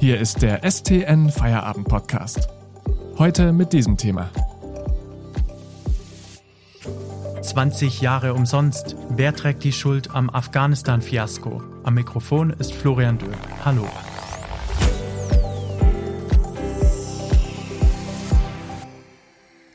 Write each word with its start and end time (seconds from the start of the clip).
Hier 0.00 0.18
ist 0.18 0.40
der 0.40 0.62
STN 0.64 1.28
Feierabend 1.28 1.86
Podcast. 1.86 2.48
Heute 3.18 3.52
mit 3.52 3.74
diesem 3.74 3.98
Thema. 3.98 4.30
20 7.42 8.00
Jahre 8.00 8.32
umsonst. 8.32 8.96
Wer 9.10 9.36
trägt 9.36 9.62
die 9.62 9.74
Schuld 9.74 10.10
am 10.10 10.30
Afghanistan-Fiasko? 10.30 11.62
Am 11.82 11.92
Mikrofon 11.92 12.48
ist 12.48 12.72
Florian 12.72 13.18
Dürr. 13.18 13.36
Hallo. 13.62 13.86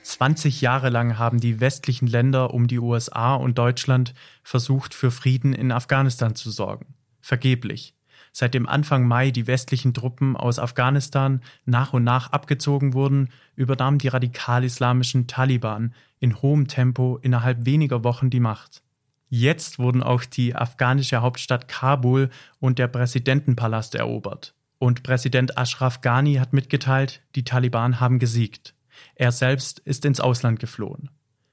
Zwanzig 0.02 0.60
Jahre 0.60 0.89
lang 0.89 1.20
haben 1.20 1.39
die 1.39 1.60
westlichen 1.60 2.07
Länder 2.07 2.52
um 2.52 2.66
die 2.66 2.80
USA 2.80 3.36
und 3.36 3.60
Deutschland 3.60 4.16
versucht, 4.42 4.96
für 4.96 5.12
Frieden 5.12 5.54
in 5.54 5.71
Afghanistan 5.71 6.34
zu 6.34 6.49
sorgen. 6.49 6.95
Vergeblich. 7.21 7.95
Seit 8.38 8.53
dem 8.53 8.67
Anfang 8.67 9.07
Mai 9.07 9.31
die 9.31 9.48
westlichen 9.48 9.94
Truppen 9.94 10.35
aus 10.35 10.59
Afghanistan 10.59 11.39
nach 11.63 11.93
und 11.93 12.03
nach 12.03 12.34
abgezogen 12.34 12.93
wurden, 12.93 13.30
übernahmen 13.55 13.98
die 13.98 14.09
radikal-islamischen 14.09 15.27
Taliban 15.27 15.93
in 16.20 16.41
hohem 16.41 16.67
Tempo 16.67 17.17
innerhalb 17.21 17.66
weniger 17.66 18.03
Wochen 18.03 18.29
die 18.29 18.41
Macht. 18.41 18.84
Jetzt 19.29 19.79
wurden 19.79 20.03
auch 20.03 20.26
die 20.26 20.53
afghanische 20.53 21.21
Hauptstadt 21.21 21.70
Kabul 21.70 22.29
und 22.59 22.77
der 22.77 22.90
Präsidentenpalast 22.90 23.95
erobert. 23.95 24.54
Und 24.79 25.04
Präsident 25.04 25.57
Ashraf 25.57 26.02
Ghani 26.02 26.34
hat 26.34 26.52
mitgeteilt, 26.52 27.21
die 27.35 27.45
Taliban 27.45 28.02
haben 28.02 28.20
gesiegt. 28.20 28.76
Er 29.15 29.31
selbst 29.31 29.79
ist 29.79 30.04
ins 30.04 30.20
Ausland 30.20 30.59
geflohen. 30.59 31.09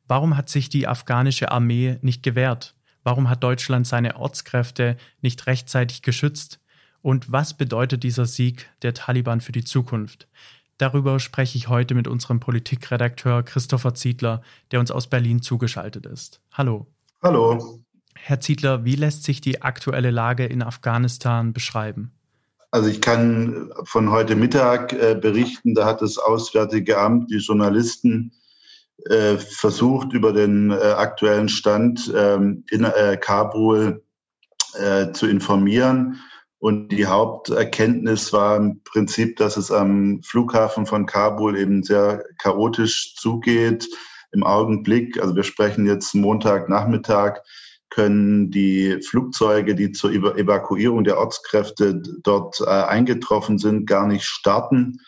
Warum 0.09 0.37
hat 0.37 0.49
sich 0.49 0.69
die 0.69 0.89
afghanische 0.89 1.53
Armee 1.53 1.99
nicht 2.03 2.25
gewehrt? 2.25 2.75
Warum 3.05 3.31
hat 3.31 3.45
Deutschland 3.45 3.87
seine 3.87 4.17
Ortskräfte 4.17 4.97
nicht 5.21 5.47
rechtzeitig 5.47 6.03
geschützt? 6.03 6.59
Und 7.03 7.31
was 7.33 7.55
bedeutet 7.55 8.05
dieser 8.05 8.27
Sieg 8.27 8.71
der 8.83 8.95
Taliban 8.95 9.41
für 9.41 9.53
die 9.53 9.65
Zukunft? 9.65 10.29
Darüber 10.79 11.21
spreche 11.21 11.59
ich 11.59 11.69
heute 11.69 11.95
mit 11.95 12.09
unserem 12.09 12.41
Politikredakteur 12.41 13.43
Christopher 13.43 13.95
Ziedler, 13.95 14.43
der 14.71 14.81
uns 14.81 14.91
aus 14.91 15.09
Berlin 15.09 15.43
zugeschaltet 15.43 16.07
ist. 16.07 16.41
Hallo. 16.53 16.87
Hallo. 17.23 17.81
Herr 18.15 18.41
Ziedler, 18.41 18.85
wie 18.85 18.95
lässt 18.95 19.25
sich 19.25 19.41
die 19.41 19.63
aktuelle 19.63 20.11
Lage 20.11 20.47
in 20.47 20.63
Afghanistan 20.63 21.53
beschreiben? 21.53 22.13
Also 22.71 22.89
ich 22.89 23.01
kann 23.01 23.71
von 23.85 24.11
heute 24.11 24.35
Mittag 24.35 24.93
äh, 24.93 25.15
berichten, 25.15 25.75
da 25.75 25.85
hat 25.85 26.01
das 26.01 26.19
Auswärtige 26.19 26.99
Amt 26.99 27.31
die 27.31 27.37
Journalisten 27.37 28.33
äh, 29.07 29.37
versucht, 29.37 30.13
über 30.13 30.33
den 30.33 30.71
äh, 30.71 30.75
aktuellen 30.75 31.49
Stand 31.49 32.13
ähm, 32.17 32.65
in 32.71 32.87
Kabul 33.21 34.03
zu 35.13 35.27
informieren. 35.27 36.19
Und 36.63 36.91
die 36.91 37.07
Haupterkenntnis 37.07 38.33
war 38.33 38.57
im 38.57 38.85
Prinzip, 38.85 39.35
dass 39.37 39.57
es 39.57 39.73
am 39.73 40.23
Flughafen 40.23 40.87
von 40.87 41.07
Kabul 41.07 41.59
eben 41.59 41.83
sehr 41.83 42.25
chaotisch 42.39 43.17
zugeht 43.17 43.89
im 44.31 44.45
Augenblick. 44.45 45.21
Also 45.21 45.35
wir 45.35 45.43
sprechen 45.43 45.87
jetzt 45.87 46.15
Montagnachmittag, 46.15 47.41
können 47.91 48.53
die 48.53 49.01
Flugzeuge, 49.03 49.75
die 49.75 49.91
zur 49.91 50.13
Evakuierung 50.13 51.03
der 51.03 51.19
Ortskräfte 51.19 52.01
dort 52.23 52.61
äh, 52.61 52.67
eingetroffen 52.67 53.59
sind, 53.59 53.87
gar 53.89 54.07
nicht 54.07 54.25
starten 54.25 55.01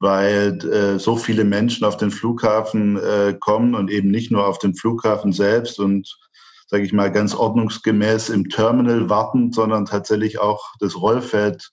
weil 0.00 0.58
äh, 0.66 0.98
so 0.98 1.16
viele 1.16 1.44
Menschen 1.44 1.84
auf 1.84 1.96
den 1.96 2.10
Flughafen 2.10 2.98
äh, 2.98 3.34
kommen 3.40 3.74
und 3.74 3.90
eben 3.90 4.10
nicht 4.10 4.30
nur 4.30 4.46
auf 4.46 4.58
den 4.58 4.74
Flughafen 4.74 5.32
selbst 5.32 5.80
und 5.80 6.18
sage 6.74 6.86
ich 6.86 6.92
mal 6.92 7.12
ganz 7.12 7.36
ordnungsgemäß 7.36 8.30
im 8.30 8.48
Terminal 8.48 9.08
warten, 9.08 9.52
sondern 9.52 9.84
tatsächlich 9.84 10.40
auch 10.40 10.74
das 10.80 11.00
Rollfeld 11.00 11.70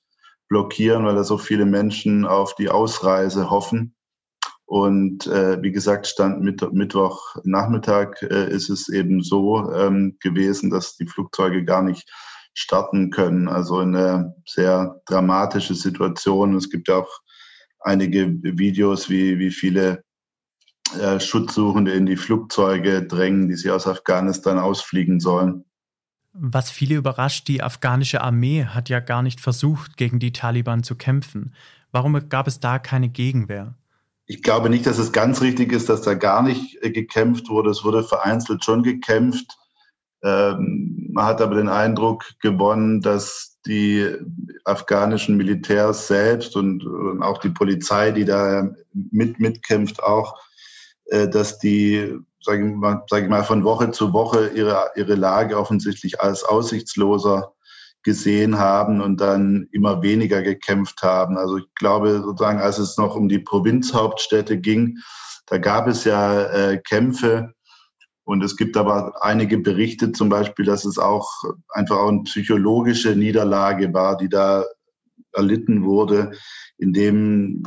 blockieren, 0.47 1.07
weil 1.07 1.15
da 1.15 1.23
so 1.23 1.39
viele 1.39 1.65
Menschen 1.65 2.23
auf 2.23 2.53
die 2.53 2.69
Ausreise 2.69 3.49
hoffen. 3.49 3.95
Und 4.65 5.25
äh, 5.25 5.59
wie 5.63 5.71
gesagt, 5.71 6.05
stand 6.05 6.43
mit, 6.43 6.61
Mittwochnachmittag 6.71 8.21
äh, 8.21 8.51
ist 8.51 8.69
es 8.69 8.89
eben 8.89 9.23
so 9.23 9.73
ähm, 9.73 10.17
gewesen, 10.19 10.69
dass 10.69 10.97
die 10.97 11.07
Flugzeuge 11.07 11.65
gar 11.65 11.81
nicht 11.81 12.07
starten 12.53 13.09
können. 13.09 13.47
Also 13.47 13.79
eine 13.79 14.35
sehr 14.45 15.01
dramatische 15.07 15.73
Situation. 15.73 16.55
Es 16.55 16.69
gibt 16.69 16.89
ja 16.89 16.97
auch 16.97 17.21
einige 17.79 18.27
Videos, 18.43 19.09
wie, 19.09 19.39
wie 19.39 19.49
viele 19.49 20.03
äh, 20.99 21.19
Schutzsuchende 21.19 21.91
in 21.91 22.05
die 22.05 22.17
Flugzeuge 22.17 23.03
drängen, 23.03 23.47
die 23.47 23.55
sie 23.55 23.71
aus 23.71 23.87
Afghanistan 23.87 24.59
ausfliegen 24.59 25.19
sollen. 25.19 25.65
Was 26.33 26.69
viele 26.69 26.95
überrascht, 26.95 27.47
die 27.47 27.61
afghanische 27.61 28.21
Armee 28.21 28.65
hat 28.65 28.89
ja 28.89 28.99
gar 29.01 29.21
nicht 29.21 29.41
versucht, 29.41 29.97
gegen 29.97 30.19
die 30.19 30.31
Taliban 30.31 30.83
zu 30.83 30.95
kämpfen. 30.95 31.53
Warum 31.91 32.29
gab 32.29 32.47
es 32.47 32.59
da 32.59 32.79
keine 32.79 33.09
Gegenwehr? 33.09 33.75
Ich 34.25 34.41
glaube 34.41 34.69
nicht, 34.69 34.85
dass 34.85 34.97
es 34.97 35.11
ganz 35.11 35.41
richtig 35.41 35.73
ist, 35.73 35.89
dass 35.89 36.03
da 36.03 36.13
gar 36.13 36.41
nicht 36.41 36.81
äh, 36.81 36.89
gekämpft 36.89 37.49
wurde. 37.49 37.69
Es 37.69 37.83
wurde 37.83 38.03
vereinzelt 38.03 38.63
schon 38.63 38.81
gekämpft. 38.81 39.57
Ähm, 40.23 41.09
man 41.11 41.25
hat 41.25 41.41
aber 41.41 41.55
den 41.55 41.67
Eindruck 41.67 42.23
gewonnen, 42.41 43.01
dass 43.01 43.59
die 43.65 44.07
afghanischen 44.63 45.35
Militärs 45.35 46.07
selbst 46.07 46.55
und, 46.55 46.85
und 46.85 47.21
auch 47.21 47.39
die 47.39 47.49
Polizei, 47.49 48.11
die 48.11 48.25
da 48.25 48.69
mit, 48.93 49.39
mitkämpft, 49.39 50.01
auch, 50.01 50.39
dass 51.29 51.59
die, 51.59 52.17
sage 52.41 52.67
ich, 52.67 52.75
mal, 52.75 53.03
sag 53.09 53.23
ich 53.23 53.29
mal, 53.29 53.43
von 53.43 53.63
Woche 53.63 53.91
zu 53.91 54.13
Woche 54.13 54.49
ihre, 54.49 54.91
ihre 54.95 55.15
Lage 55.15 55.57
offensichtlich 55.57 56.21
als 56.21 56.43
aussichtsloser 56.43 57.53
gesehen 58.03 58.57
haben 58.57 59.01
und 59.01 59.21
dann 59.21 59.67
immer 59.71 60.01
weniger 60.01 60.41
gekämpft 60.41 61.03
haben. 61.03 61.37
Also 61.37 61.57
ich 61.57 61.65
glaube 61.75 62.21
sozusagen, 62.23 62.59
als 62.59 62.79
es 62.79 62.97
noch 62.97 63.15
um 63.15 63.29
die 63.29 63.39
Provinzhauptstädte 63.39 64.57
ging, 64.59 64.97
da 65.45 65.57
gab 65.57 65.87
es 65.87 66.03
ja 66.05 66.43
äh, 66.45 66.77
Kämpfe, 66.77 67.53
und 68.23 68.43
es 68.43 68.55
gibt 68.55 68.77
aber 68.77 69.23
einige 69.23 69.57
Berichte 69.57 70.11
zum 70.11 70.29
Beispiel, 70.29 70.65
dass 70.65 70.85
es 70.85 70.97
auch 70.97 71.29
einfach 71.69 71.97
auch 71.97 72.07
eine 72.07 72.23
psychologische 72.23 73.15
Niederlage 73.15 73.93
war, 73.93 74.15
die 74.15 74.29
da 74.29 74.63
erlitten 75.33 75.83
wurde, 75.83 76.31
in 76.77 76.93
dem, 76.93 77.63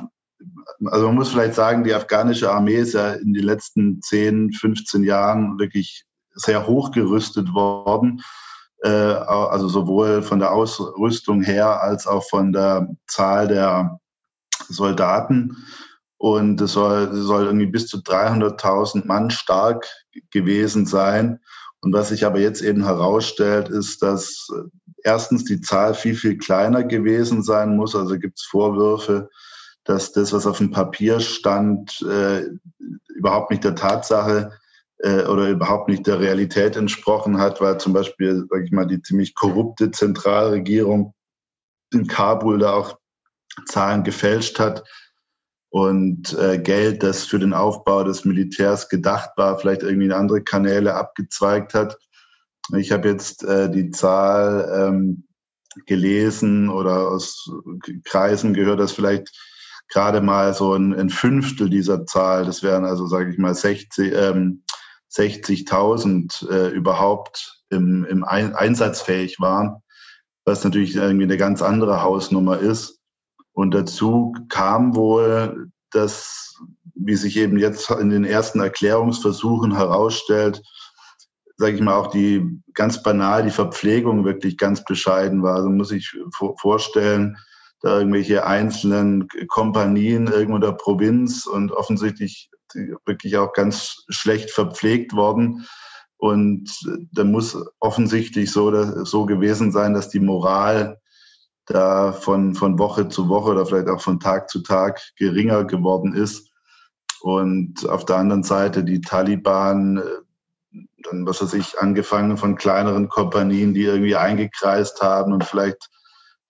also 0.86 1.06
man 1.06 1.14
muss 1.16 1.30
vielleicht 1.30 1.54
sagen, 1.54 1.84
die 1.84 1.94
afghanische 1.94 2.50
Armee 2.50 2.76
ist 2.76 2.94
ja 2.94 3.12
in 3.12 3.34
den 3.34 3.44
letzten 3.44 4.00
10, 4.02 4.52
15 4.52 5.04
Jahren 5.04 5.58
wirklich 5.58 6.04
sehr 6.34 6.66
hochgerüstet 6.66 7.52
worden. 7.54 8.22
Äh, 8.82 8.88
also 8.88 9.68
sowohl 9.68 10.22
von 10.22 10.38
der 10.38 10.52
Ausrüstung 10.52 11.42
her 11.42 11.82
als 11.82 12.06
auch 12.06 12.24
von 12.28 12.52
der 12.52 12.88
Zahl 13.06 13.48
der 13.48 13.98
Soldaten. 14.68 15.56
Und 16.18 16.60
es 16.60 16.72
soll, 16.72 17.14
soll 17.14 17.46
irgendwie 17.46 17.66
bis 17.66 17.86
zu 17.86 17.98
300.000 17.98 19.06
Mann 19.06 19.30
stark 19.30 19.86
gewesen 20.30 20.86
sein. 20.86 21.40
Und 21.80 21.92
was 21.92 22.08
sich 22.08 22.24
aber 22.24 22.38
jetzt 22.38 22.62
eben 22.62 22.84
herausstellt, 22.84 23.68
ist, 23.68 24.02
dass 24.02 24.48
erstens 25.02 25.44
die 25.44 25.60
Zahl 25.60 25.94
viel, 25.94 26.14
viel 26.14 26.38
kleiner 26.38 26.82
gewesen 26.82 27.42
sein 27.42 27.76
muss. 27.76 27.94
Also 27.94 28.18
gibt 28.18 28.38
es 28.38 28.46
Vorwürfe, 28.46 29.28
dass 29.84 30.12
das, 30.12 30.32
was 30.32 30.46
auf 30.46 30.58
dem 30.58 30.70
Papier 30.70 31.20
stand, 31.20 32.02
äh, 32.02 32.46
überhaupt 33.14 33.50
nicht 33.50 33.64
der 33.64 33.74
Tatsache 33.74 34.52
äh, 34.98 35.24
oder 35.24 35.48
überhaupt 35.50 35.88
nicht 35.88 36.06
der 36.06 36.20
Realität 36.20 36.76
entsprochen 36.76 37.38
hat, 37.38 37.60
weil 37.60 37.78
zum 37.78 37.92
Beispiel, 37.92 38.46
sage 38.50 38.64
ich 38.64 38.72
mal, 38.72 38.86
die 38.86 39.02
ziemlich 39.02 39.34
korrupte 39.34 39.90
Zentralregierung 39.90 41.14
in 41.92 42.06
Kabul 42.06 42.58
da 42.58 42.72
auch 42.72 42.98
Zahlen 43.66 44.02
gefälscht 44.02 44.58
hat 44.58 44.84
und 45.68 46.36
äh, 46.38 46.58
Geld, 46.58 47.02
das 47.02 47.24
für 47.24 47.38
den 47.38 47.52
Aufbau 47.52 48.04
des 48.04 48.24
Militärs 48.24 48.88
gedacht 48.88 49.30
war, 49.36 49.58
vielleicht 49.58 49.82
irgendwie 49.82 50.06
in 50.06 50.12
andere 50.12 50.42
Kanäle 50.42 50.94
abgezweigt 50.94 51.74
hat. 51.74 51.98
Ich 52.76 52.92
habe 52.92 53.08
jetzt 53.08 53.44
äh, 53.44 53.70
die 53.70 53.90
Zahl 53.90 54.88
ähm, 54.88 55.26
gelesen 55.86 56.68
oder 56.68 57.08
aus 57.10 57.50
Kreisen 58.04 58.54
gehört, 58.54 58.80
dass 58.80 58.92
vielleicht 58.92 59.36
gerade 59.94 60.20
mal 60.20 60.52
so 60.52 60.74
ein, 60.74 60.92
ein 60.92 61.08
Fünftel 61.08 61.70
dieser 61.70 62.04
Zahl, 62.04 62.44
das 62.44 62.62
wären 62.64 62.84
also, 62.84 63.06
sage 63.06 63.30
ich 63.30 63.38
mal, 63.38 63.54
60, 63.54 64.12
ähm, 64.12 64.64
60.000 65.10 66.50
äh, 66.50 66.68
überhaupt 66.70 67.62
im, 67.70 68.04
im 68.04 68.24
Ein 68.24 68.54
einsatzfähig 68.56 69.38
waren, 69.38 69.76
was 70.44 70.64
natürlich 70.64 70.96
irgendwie 70.96 71.24
eine 71.24 71.36
ganz 71.36 71.62
andere 71.62 72.02
Hausnummer 72.02 72.58
ist. 72.58 72.98
Und 73.52 73.72
dazu 73.72 74.34
kam 74.48 74.96
wohl, 74.96 75.70
dass, 75.92 76.56
wie 76.96 77.14
sich 77.14 77.36
eben 77.36 77.56
jetzt 77.56 77.88
in 77.92 78.10
den 78.10 78.24
ersten 78.24 78.58
Erklärungsversuchen 78.58 79.76
herausstellt, 79.76 80.60
sage 81.56 81.76
ich 81.76 81.80
mal, 81.80 81.94
auch 81.94 82.08
die 82.08 82.60
ganz 82.74 83.00
banal 83.00 83.44
die 83.44 83.50
Verpflegung 83.50 84.24
wirklich 84.24 84.58
ganz 84.58 84.84
bescheiden 84.84 85.44
war. 85.44 85.54
Also 85.54 85.70
muss 85.70 85.92
ich 85.92 86.18
vorstellen, 86.58 87.36
da 87.84 87.98
irgendwelche 87.98 88.46
einzelnen 88.46 89.28
Kompanien 89.48 90.26
irgendwo 90.26 90.56
in 90.56 90.62
der 90.62 90.72
Provinz 90.72 91.44
und 91.44 91.70
offensichtlich 91.70 92.48
wirklich 93.04 93.36
auch 93.36 93.52
ganz 93.52 94.06
schlecht 94.08 94.50
verpflegt 94.50 95.12
worden. 95.12 95.66
Und 96.16 96.70
da 97.12 97.24
muss 97.24 97.58
offensichtlich 97.80 98.50
so, 98.50 99.04
so 99.04 99.26
gewesen 99.26 99.70
sein, 99.70 99.92
dass 99.92 100.08
die 100.08 100.20
Moral 100.20 100.98
da 101.66 102.12
von, 102.12 102.54
von 102.54 102.78
Woche 102.78 103.08
zu 103.08 103.28
Woche 103.28 103.50
oder 103.50 103.66
vielleicht 103.66 103.88
auch 103.88 104.00
von 104.00 104.18
Tag 104.18 104.48
zu 104.48 104.62
Tag 104.62 105.02
geringer 105.16 105.64
geworden 105.64 106.14
ist. 106.14 106.50
Und 107.20 107.86
auf 107.86 108.06
der 108.06 108.16
anderen 108.16 108.44
Seite 108.44 108.82
die 108.82 109.02
Taliban, 109.02 109.98
äh, 109.98 110.78
dann 111.02 111.26
was 111.26 111.42
weiß 111.42 111.52
ich, 111.52 111.78
angefangen 111.78 112.38
von 112.38 112.56
kleineren 112.56 113.10
Kompanien, 113.10 113.74
die 113.74 113.82
irgendwie 113.82 114.16
eingekreist 114.16 115.02
haben 115.02 115.34
und 115.34 115.44
vielleicht 115.44 115.90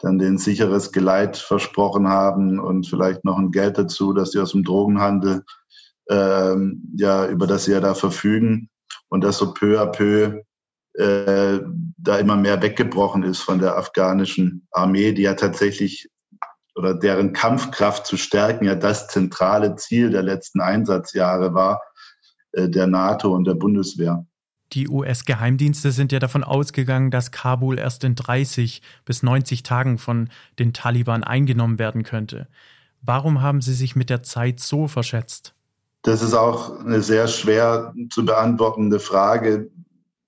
dann 0.05 0.19
den 0.19 0.37
sicheres 0.37 0.93
Geleit 0.93 1.37
versprochen 1.37 2.09
haben 2.09 2.61
und 2.61 2.87
vielleicht 2.87 3.25
noch 3.25 3.39
ein 3.39 3.51
Geld 3.51 3.79
dazu, 3.79 4.13
dass 4.13 4.33
sie 4.33 4.41
aus 4.41 4.53
dem 4.53 4.63
Drogenhandel, 4.63 5.45
ähm, 6.11 6.93
ja, 6.97 7.27
über 7.27 7.47
das 7.47 7.65
sie 7.65 7.73
ja 7.73 7.81
da 7.81 7.95
verfügen 7.95 8.69
und 9.09 9.25
das 9.25 9.39
so 9.39 9.55
peu 9.55 9.81
à 9.81 9.87
peu 9.87 10.43
äh, 10.95 11.61
da 11.97 12.19
immer 12.19 12.37
mehr 12.37 12.61
weggebrochen 12.61 13.23
ist 13.23 13.41
von 13.41 13.59
der 13.59 13.77
afghanischen 13.79 14.69
Armee, 14.73 15.13
die 15.13 15.23
ja 15.23 15.35
tatsächlich 15.35 16.11
oder 16.77 16.95
deren 16.95 17.33
Kampfkraft 17.33 18.05
zu 18.07 18.17
stärken 18.17 18.67
ja 18.67 18.75
das 18.75 19.09
zentrale 19.09 19.77
Ziel 19.77 20.11
der 20.11 20.23
letzten 20.23 20.61
Einsatzjahre 20.61 21.55
war, 21.55 21.81
äh, 22.53 22.69
der 22.69 22.87
NATO 22.87 23.35
und 23.35 23.45
der 23.45 23.55
Bundeswehr. 23.55 24.27
Die 24.75 24.89
US-Geheimdienste 24.89 25.93
sind 25.93 26.11
ja 26.11 26.19
davon 26.19 26.43
ausgegangen, 26.43 27.13
dass 27.13 27.31
Kabul 27.31 27.79
erst 27.79 28.03
in 28.03 28.17
30 28.17 28.83
bis 29.05 29.23
90 29.23 29.63
Tagen 29.63 29.99
von 29.99 30.29
den 30.59 30.73
Taliban 30.73 31.23
eingenommen 31.23 31.79
werden 31.79 32.03
könnte. 32.03 32.49
Warum 33.01 33.41
haben 33.41 33.63
sie 33.63 33.75
sich 33.75 33.95
mit 33.95 34.11
der 34.11 34.25
Zeit 34.25 34.59
so 34.59 34.89
verschätzt? 34.89 35.55
Das 36.03 36.23
ist 36.23 36.35
auch 36.35 36.81
eine 36.81 37.03
sehr 37.03 37.29
schwer 37.29 37.95
zu 38.11 38.25
beantwortende 38.25 38.99
Frage. 38.99 39.71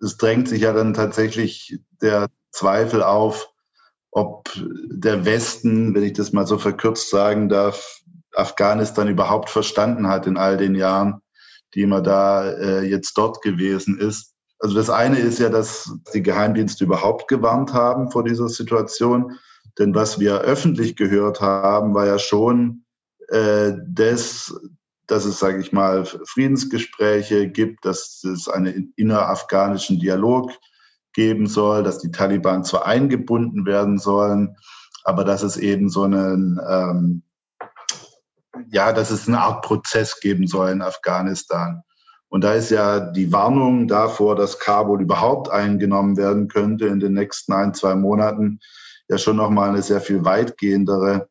Es 0.00 0.16
drängt 0.16 0.48
sich 0.48 0.62
ja 0.62 0.72
dann 0.72 0.94
tatsächlich 0.94 1.80
der 2.00 2.28
Zweifel 2.52 3.02
auf, 3.02 3.48
ob 4.12 4.48
der 4.54 5.24
Westen, 5.24 5.94
wenn 5.94 6.04
ich 6.04 6.12
das 6.12 6.32
mal 6.32 6.46
so 6.46 6.56
verkürzt 6.56 7.10
sagen 7.10 7.48
darf, 7.48 8.00
Afghanistan 8.32 9.08
überhaupt 9.08 9.50
verstanden 9.50 10.06
hat 10.06 10.26
in 10.26 10.36
all 10.36 10.56
den 10.56 10.74
Jahren, 10.74 11.20
die 11.74 11.84
man 11.86 12.04
da 12.04 12.48
äh, 12.48 12.82
jetzt 12.82 13.18
dort 13.18 13.42
gewesen 13.42 13.98
ist. 13.98 14.35
Also 14.58 14.74
das 14.74 14.90
eine 14.90 15.18
ist 15.18 15.38
ja, 15.38 15.48
dass 15.50 15.92
die 16.14 16.22
Geheimdienste 16.22 16.84
überhaupt 16.84 17.28
gewarnt 17.28 17.72
haben 17.72 18.10
vor 18.10 18.24
dieser 18.24 18.48
Situation. 18.48 19.38
Denn 19.78 19.94
was 19.94 20.18
wir 20.18 20.40
öffentlich 20.40 20.96
gehört 20.96 21.40
haben, 21.40 21.94
war 21.94 22.06
ja 22.06 22.18
schon 22.18 22.84
äh, 23.28 23.72
das, 23.86 24.54
dass 25.06 25.24
es, 25.24 25.38
sage 25.38 25.60
ich 25.60 25.72
mal, 25.72 26.04
Friedensgespräche 26.04 27.48
gibt, 27.48 27.84
dass 27.84 28.24
es 28.24 28.48
einen 28.48 28.92
innerafghanischen 28.96 29.98
Dialog 29.98 30.50
geben 31.12 31.46
soll, 31.46 31.82
dass 31.82 31.98
die 31.98 32.10
Taliban 32.10 32.64
zwar 32.64 32.86
eingebunden 32.86 33.66
werden 33.66 33.98
sollen, 33.98 34.56
aber 35.04 35.24
dass 35.24 35.42
es 35.42 35.56
eben 35.56 35.88
so 35.88 36.02
einen, 36.02 36.60
ähm, 36.68 37.22
ja, 38.70 38.92
dass 38.92 39.10
es 39.10 39.28
eine 39.28 39.40
Art 39.40 39.64
Prozess 39.64 40.20
geben 40.20 40.46
soll 40.46 40.70
in 40.70 40.82
Afghanistan. 40.82 41.82
Und 42.28 42.44
da 42.44 42.54
ist 42.54 42.70
ja 42.70 43.00
die 43.00 43.32
Warnung 43.32 43.88
davor, 43.88 44.36
dass 44.36 44.58
Kabul 44.58 45.00
überhaupt 45.00 45.50
eingenommen 45.50 46.16
werden 46.16 46.48
könnte 46.48 46.86
in 46.86 47.00
den 47.00 47.14
nächsten 47.14 47.52
ein, 47.52 47.74
zwei 47.74 47.94
Monaten, 47.94 48.60
ja 49.08 49.18
schon 49.18 49.36
nochmal 49.36 49.70
eine 49.70 49.82
sehr 49.82 50.00
viel 50.00 50.24
weitgehendere 50.24 51.28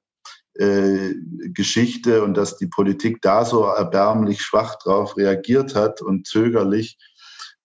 äh, 0.53 1.13
Geschichte 1.49 2.23
und 2.23 2.35
dass 2.35 2.57
die 2.57 2.67
Politik 2.67 3.21
da 3.21 3.43
so 3.43 3.65
erbärmlich 3.65 4.41
schwach 4.41 4.77
drauf 4.79 5.17
reagiert 5.17 5.75
hat 5.75 6.01
und 6.01 6.27
zögerlich, 6.27 6.97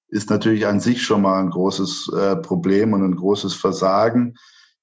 ist 0.08 0.28
natürlich 0.28 0.66
an 0.66 0.80
sich 0.80 1.02
schon 1.02 1.22
mal 1.22 1.40
ein 1.40 1.50
großes 1.50 2.12
äh, 2.12 2.36
Problem 2.36 2.92
und 2.92 3.04
ein 3.04 3.14
großes 3.14 3.54
Versagen. 3.54 4.34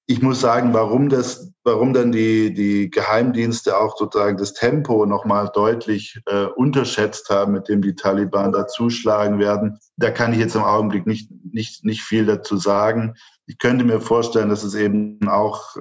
Ich 0.06 0.22
muss 0.22 0.40
sagen, 0.40 0.74
warum 0.74 1.10
das, 1.10 1.52
warum 1.68 1.94
dann 1.94 2.14
die, 2.14 2.54
die 2.54 2.90
Geheimdienste 2.90 3.78
auch 3.78 3.98
sozusagen 3.98 4.38
das 4.38 4.54
Tempo 4.54 5.06
nochmal 5.06 5.52
deutlich 5.54 6.18
äh, 6.26 6.46
unterschätzt 6.46 7.30
haben, 7.30 7.52
mit 7.52 7.68
dem 7.68 7.82
die 7.82 7.94
Taliban 7.94 8.54
da 8.54 8.68
zuschlagen 8.68 9.38
werden, 9.38 9.78
da 9.98 10.10
kann 10.10 10.32
ich 10.32 10.40
jetzt 10.40 10.56
im 10.56 10.64
Augenblick 10.64 11.06
nicht, 11.06 11.30
nicht, 11.52 11.84
nicht 11.84 12.02
viel 12.02 12.26
dazu 12.26 12.56
sagen. 12.56 13.16
Ich 13.48 13.58
könnte 13.58 13.84
mir 13.84 14.00
vorstellen, 14.00 14.48
dass 14.48 14.64
es 14.64 14.76
eben 14.76 15.20
auch 15.28 15.76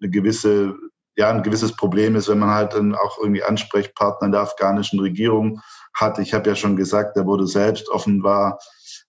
eine 0.00 0.08
gewisse, 0.08 0.76
ja, 1.16 1.30
ein 1.30 1.42
gewisses 1.42 1.74
Problem 1.74 2.14
ist, 2.14 2.28
wenn 2.28 2.38
man 2.38 2.50
halt 2.50 2.74
dann 2.74 2.94
auch 2.94 3.18
irgendwie 3.20 3.42
Ansprechpartner 3.42 4.26
in 4.26 4.32
der 4.32 4.42
afghanischen 4.42 5.00
Regierung 5.00 5.60
hat. 5.94 6.20
Ich 6.20 6.32
habe 6.32 6.48
ja 6.48 6.54
schon 6.54 6.76
gesagt, 6.76 7.16
da 7.16 7.26
wurde 7.26 7.48
selbst 7.48 7.88
offenbar 7.88 8.60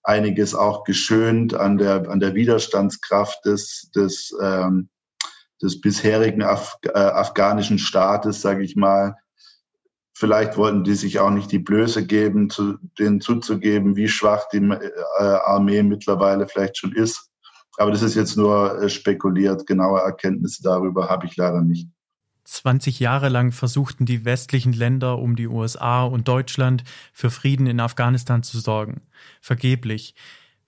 einiges 0.02 0.56
auch 0.56 0.86
geschönt 0.86 1.54
an 1.54 1.78
der, 1.78 2.10
an 2.10 2.20
der 2.20 2.34
Widerstandskraft 2.34 3.46
des, 3.46 3.92
des, 3.94 4.36
ähm, 4.42 4.90
des 5.62 5.82
bisherigen 5.82 6.42
Af 6.42 6.78
äh, 6.84 6.98
afghanischen 6.98 7.80
Staates, 7.80 8.42
sage 8.42 8.64
ich 8.64 8.76
mal. 8.76 9.16
Vielleicht 10.14 10.58
wollten 10.58 10.84
die 10.84 10.96
sich 10.96 11.20
auch 11.20 11.30
nicht 11.30 11.52
die 11.52 11.60
Blöße 11.60 12.06
geben, 12.06 12.50
zu, 12.50 12.78
denen 12.98 13.22
zuzugeben, 13.22 13.96
wie 13.96 14.10
schwach 14.10 14.50
die 14.52 14.58
äh, 14.58 15.24
Armee 15.24 15.82
mittlerweile 15.84 16.48
vielleicht 16.48 16.78
schon 16.78 16.94
ist. 16.94 17.30
Aber 17.78 17.92
das 17.92 18.02
ist 18.02 18.16
jetzt 18.16 18.36
nur 18.36 18.82
äh, 18.82 18.90
spekuliert. 18.90 19.66
Genaue 19.66 20.02
Erkenntnisse 20.02 20.62
darüber 20.62 21.10
habe 21.10 21.26
ich 21.26 21.38
leider 21.38 21.62
nicht. 21.62 21.88
20 22.44 23.00
Jahre 23.00 23.30
lang 23.30 23.52
versuchten 23.52 24.06
die 24.06 24.26
westlichen 24.26 24.74
Länder 24.74 25.20
um 25.20 25.36
die 25.36 25.48
USA 25.48 26.04
und 26.04 26.28
Deutschland 26.28 26.84
für 27.14 27.30
Frieden 27.30 27.68
in 27.68 27.80
Afghanistan 27.80 28.44
zu 28.44 28.60
sorgen. 28.60 29.02
Vergeblich. 29.40 30.16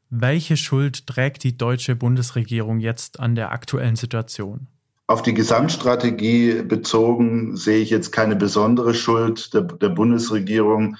Welche 0.09 0.57
Schuld 0.57 1.07
trägt 1.07 1.43
die 1.43 1.57
deutsche 1.57 1.95
Bundesregierung 1.95 2.79
jetzt 2.79 3.19
an 3.19 3.33
der 3.35 3.51
aktuellen 3.51 3.95
Situation? 3.95 4.67
Auf 5.11 5.21
die 5.21 5.33
Gesamtstrategie 5.33 6.61
bezogen 6.61 7.57
sehe 7.57 7.81
ich 7.81 7.89
jetzt 7.89 8.13
keine 8.13 8.37
besondere 8.37 8.93
Schuld 8.93 9.53
der, 9.53 9.63
der 9.63 9.89
Bundesregierung. 9.89 10.95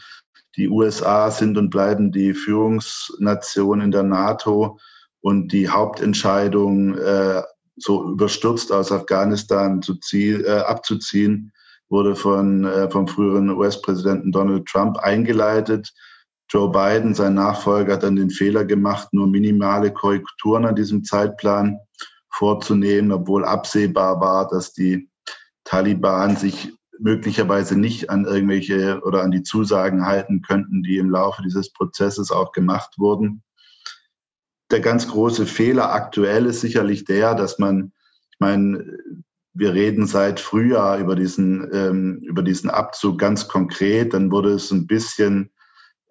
Die 0.58 0.68
USA 0.68 1.31
sind 1.31 1.58
und 1.58 1.69
bleiben 1.69 2.12
die 2.12 2.34
Führungsnation 2.34 3.80
in 3.80 3.90
der 3.90 4.04
NATO 4.04 4.78
und 5.22 5.54
die 5.54 5.69
Hauptentscheidung 5.69 6.98
äh, 6.98 7.42
so 7.78 8.12
überstürzt 8.12 8.74
aus 8.74 8.92
Afghanistan 8.92 9.81
zu 9.81 9.98
äh, 10.12 10.60
abzuziehen, 10.60 11.54
wurde 11.88 12.18
von, 12.18 12.66
äh, 12.66 12.90
vom 12.90 13.08
früheren 13.08 13.50
US-Präsidenten 13.52 14.34
Donald 14.34 14.66
Trump 14.66 14.98
eingeleitet. 14.98 15.94
Joe 16.50 16.69
Biden, 16.69 17.16
sein 17.16 17.36
Nachfolger, 17.36 17.94
hat 17.94 18.04
dann 18.04 18.18
den 18.18 18.30
Fehler 18.30 18.66
gemacht, 18.66 19.08
nur 19.13 19.28
minimale 19.28 19.90
Korrekturen 19.94 20.66
an 20.66 20.75
diesem 20.75 21.06
Zeitplan 21.06 21.80
vorzunehmen, 22.31 23.11
obwohl 23.11 23.45
absehbar 23.45 24.19
war, 24.19 24.47
dass 24.47 24.73
die 24.73 25.09
Taliban 25.63 26.35
sich 26.38 26.73
möglicherweise 27.00 27.77
nicht 27.77 28.09
an 28.09 28.25
irgendwelche 28.25 29.01
oder 29.03 29.23
an 29.23 29.31
die 29.31 29.43
Zusagen 29.43 30.05
halten 30.05 30.41
könnten, 30.41 30.83
die 30.83 30.97
im 30.97 31.09
Laufe 31.09 31.41
dieses 31.43 31.71
Prozesses 31.73 32.31
auch 32.31 32.51
gemacht 32.51 32.95
wurden 32.97 33.43
der 34.71 34.79
ganz 34.79 35.07
große 35.07 35.45
Fehler 35.45 35.93
aktuell 35.93 36.45
ist 36.45 36.61
sicherlich 36.61 37.05
der, 37.05 37.35
dass 37.35 37.59
man, 37.59 37.91
ich 38.31 38.39
meine, 38.39 38.97
wir 39.53 39.73
reden 39.73 40.07
seit 40.07 40.39
Frühjahr 40.39 40.97
über 40.97 41.15
diesen, 41.15 41.69
ähm, 41.73 42.19
über 42.23 42.41
diesen 42.41 42.69
Abzug 42.69 43.19
ganz 43.19 43.47
konkret. 43.50 44.13
Dann 44.13 44.31
wurde 44.31 44.53
es 44.53 44.71
ein 44.71 44.88
bisschen, 44.88 45.51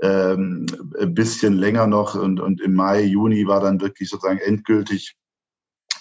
ähm, 0.02 0.66
ein 1.00 1.14
bisschen 1.14 1.54
länger 1.54 1.86
noch 1.86 2.14
und, 2.14 2.38
und 2.38 2.60
im 2.60 2.74
Mai, 2.74 3.02
Juni 3.02 3.46
war 3.46 3.60
dann 3.60 3.80
wirklich 3.80 4.10
sozusagen 4.10 4.38
endgültig 4.38 5.16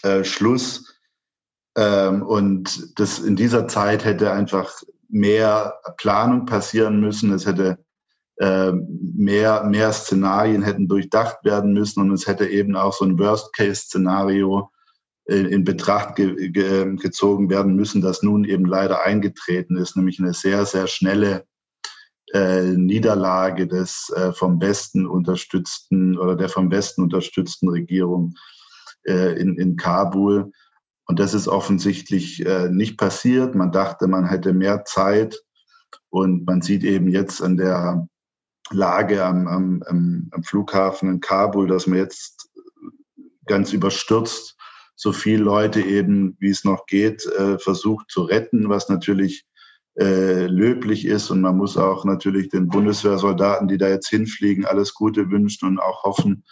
äh, 0.03 0.23
Schluss. 0.23 0.95
Ähm, 1.75 2.23
und 2.23 2.99
das 2.99 3.19
in 3.19 3.35
dieser 3.35 3.67
Zeit 3.67 4.05
hätte 4.05 4.31
einfach 4.31 4.71
mehr 5.07 5.79
Planung 5.97 6.45
passieren 6.45 6.99
müssen. 6.99 7.31
Es 7.33 7.45
hätte 7.45 7.79
ähm, 8.39 8.87
mehr, 9.15 9.65
mehr 9.65 9.91
Szenarien 9.91 10.61
hätten 10.61 10.87
durchdacht 10.87 11.43
werden 11.43 11.73
müssen 11.73 12.01
und 12.01 12.13
es 12.13 12.25
hätte 12.25 12.47
eben 12.47 12.75
auch 12.77 12.93
so 12.93 13.03
ein 13.03 13.19
Worst-Case-Szenario 13.19 14.71
in, 15.25 15.45
in, 15.45 15.63
Betracht 15.65 16.15
ge, 16.15 16.49
ge, 16.49 16.95
gezogen 16.95 17.49
werden 17.49 17.75
müssen, 17.75 18.01
das 18.01 18.23
nun 18.23 18.45
eben 18.45 18.65
leider 18.65 19.03
eingetreten 19.03 19.75
ist, 19.75 19.97
nämlich 19.97 20.19
eine 20.19 20.33
sehr, 20.33 20.65
sehr 20.65 20.87
schnelle 20.87 21.45
äh, 22.33 22.61
Niederlage 22.61 23.67
des 23.67 24.09
äh, 24.15 24.31
vom 24.31 24.61
Westen 24.61 25.05
unterstützten 25.05 26.17
oder 26.17 26.37
der 26.37 26.47
vom 26.47 26.71
Westen 26.71 27.01
unterstützten 27.03 27.67
Regierung 27.67 28.35
äh, 29.03 29.39
in, 29.39 29.57
in 29.57 29.75
Kabul. 29.75 30.51
Und 31.05 31.19
das 31.19 31.33
ist 31.33 31.47
offensichtlich 31.47 32.45
äh, 32.45 32.69
nicht 32.69 32.97
passiert. 32.97 33.55
Man 33.55 33.71
dachte, 33.71 34.07
man 34.07 34.25
hätte 34.25 34.53
mehr 34.53 34.85
Zeit. 34.85 35.41
Und 36.09 36.45
man 36.45 36.61
sieht 36.61 36.83
eben 36.83 37.07
jetzt 37.07 37.41
an 37.41 37.57
der 37.57 38.07
Lage 38.71 39.25
am, 39.25 39.47
am, 39.47 39.83
am 39.87 40.43
Flughafen 40.43 41.09
in 41.09 41.19
Kabul, 41.19 41.67
dass 41.67 41.87
man 41.87 41.97
jetzt 41.97 42.49
ganz 43.45 43.73
überstürzt 43.73 44.55
so 44.99 45.13
viele 45.13 45.43
Leute 45.43 45.79
eben, 45.81 46.35
wie 46.39 46.49
es 46.49 46.65
noch 46.65 46.85
geht, 46.85 47.25
äh, 47.25 47.57
versucht 47.57 48.11
zu 48.11 48.23
retten, 48.23 48.67
was 48.67 48.89
natürlich 48.89 49.45
äh, 49.97 50.45
löblich 50.45 51.05
ist. 51.05 51.31
Und 51.31 51.39
man 51.39 51.55
muss 51.55 51.77
auch 51.77 52.03
natürlich 52.03 52.49
den 52.49 52.67
Bundeswehrsoldaten, 52.67 53.69
die 53.69 53.77
da 53.77 53.87
jetzt 53.87 54.09
hinfliegen, 54.09 54.65
alles 54.65 54.93
Gute 54.93 55.31
wünschen 55.31 55.69
und 55.69 55.79
auch 55.79 56.03
hoffen, 56.03 56.43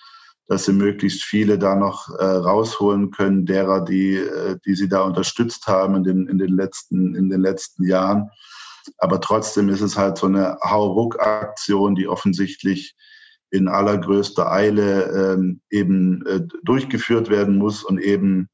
dass 0.48 0.66
sie 0.66 0.74
möglichst 0.74 1.24
viele 1.24 1.60
da 1.60 1.76
noch 1.76 2.10
äh, 2.18 2.24
rausholen 2.24 3.12
können, 3.12 3.46
derer, 3.46 3.84
die, 3.84 4.16
äh, 4.16 4.58
die 4.66 4.76
sie 4.76 4.88
da 4.88 5.02
unterstützt 5.02 5.68
haben 5.68 5.96
in 5.96 6.04
den, 6.04 6.28
in 6.28 6.38
den, 6.38 6.56
letzten, 6.56 7.16
in 7.16 7.30
den 7.30 7.42
letzten 7.42 7.86
Jahren. 7.86 8.30
Aber 8.98 9.20
trotzdem 9.20 9.68
ist 9.70 9.82
es 9.82 9.98
halt 9.98 10.18
so 10.18 10.28
eine 10.28 10.58
Hauruck-Aktion, 10.64 11.96
die 11.96 12.08
offensichtlich 12.08 12.96
in 13.50 13.68
allergrößter 13.68 14.52
Eile 14.52 15.34
ähm, 15.34 15.62
eben 15.70 16.26
äh, 16.26 16.42
durchgeführt 16.64 17.30
werden 17.30 17.58
muss 17.58 17.84
und 17.84 18.00
eben 18.00 18.50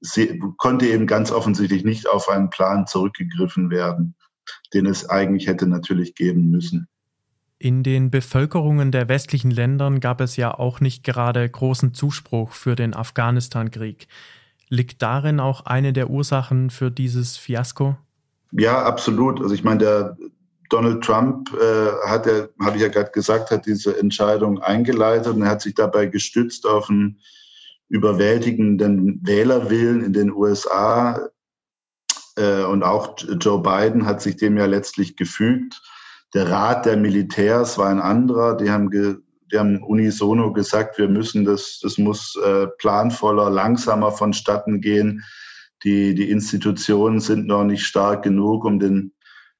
sie 0.00 0.38
konnte 0.58 0.86
eben 0.86 1.06
ganz 1.06 1.30
offensichtlich 1.30 1.84
nicht 1.84 2.08
auf 2.08 2.28
einen 2.28 2.50
Plan 2.50 2.86
zurückgegriffen 2.86 3.70
werden, 3.70 4.14
den 4.74 4.86
es 4.86 5.08
eigentlich 5.08 5.48
hätte 5.48 5.66
natürlich 5.66 6.14
geben 6.14 6.50
müssen. 6.50 6.88
In 7.64 7.82
den 7.82 8.10
Bevölkerungen 8.10 8.92
der 8.92 9.08
westlichen 9.08 9.50
Ländern 9.50 9.98
gab 9.98 10.20
es 10.20 10.36
ja 10.36 10.52
auch 10.52 10.80
nicht 10.80 11.02
gerade 11.02 11.48
großen 11.48 11.94
Zuspruch 11.94 12.52
für 12.52 12.76
den 12.76 12.92
Afghanistan-Krieg. 12.92 14.06
Liegt 14.68 15.00
darin 15.00 15.40
auch 15.40 15.64
eine 15.64 15.94
der 15.94 16.10
Ursachen 16.10 16.68
für 16.68 16.90
dieses 16.90 17.38
Fiasko? 17.38 17.96
Ja, 18.52 18.82
absolut. 18.82 19.40
Also 19.40 19.54
ich 19.54 19.64
meine, 19.64 19.78
der 19.78 20.16
Donald 20.68 21.02
Trump 21.02 21.54
äh, 21.54 22.06
hat 22.06 22.26
ja, 22.26 22.48
habe 22.60 22.76
ich 22.76 22.82
ja 22.82 22.88
gerade 22.88 23.12
gesagt, 23.12 23.50
hat 23.50 23.64
diese 23.64 23.98
Entscheidung 23.98 24.60
eingeleitet 24.60 25.34
und 25.34 25.48
hat 25.48 25.62
sich 25.62 25.74
dabei 25.74 26.04
gestützt 26.04 26.66
auf 26.66 26.90
einen 26.90 27.18
überwältigenden 27.88 29.26
Wählerwillen 29.26 30.04
in 30.04 30.12
den 30.12 30.30
USA. 30.30 31.30
Äh, 32.36 32.64
und 32.64 32.82
auch 32.82 33.16
Joe 33.40 33.62
Biden 33.62 34.04
hat 34.04 34.20
sich 34.20 34.36
dem 34.36 34.58
ja 34.58 34.66
letztlich 34.66 35.16
gefügt. 35.16 35.80
Der 36.34 36.50
Rat 36.50 36.84
der 36.84 36.96
Militärs 36.96 37.78
war 37.78 37.88
ein 37.88 38.00
anderer. 38.00 38.56
Die 38.56 38.70
haben, 38.70 38.90
ge, 38.90 39.16
die 39.52 39.58
haben 39.58 39.82
unisono 39.82 40.52
gesagt, 40.52 40.98
wir 40.98 41.08
müssen 41.08 41.44
das, 41.44 41.78
das 41.80 41.96
muss 41.96 42.36
äh, 42.44 42.66
planvoller, 42.78 43.50
langsamer 43.50 44.10
vonstatten 44.10 44.80
gehen. 44.80 45.22
Die, 45.84 46.14
die 46.14 46.30
Institutionen 46.30 47.20
sind 47.20 47.46
noch 47.46 47.62
nicht 47.62 47.84
stark 47.86 48.24
genug, 48.24 48.64
um 48.64 48.80
den, 48.80 49.12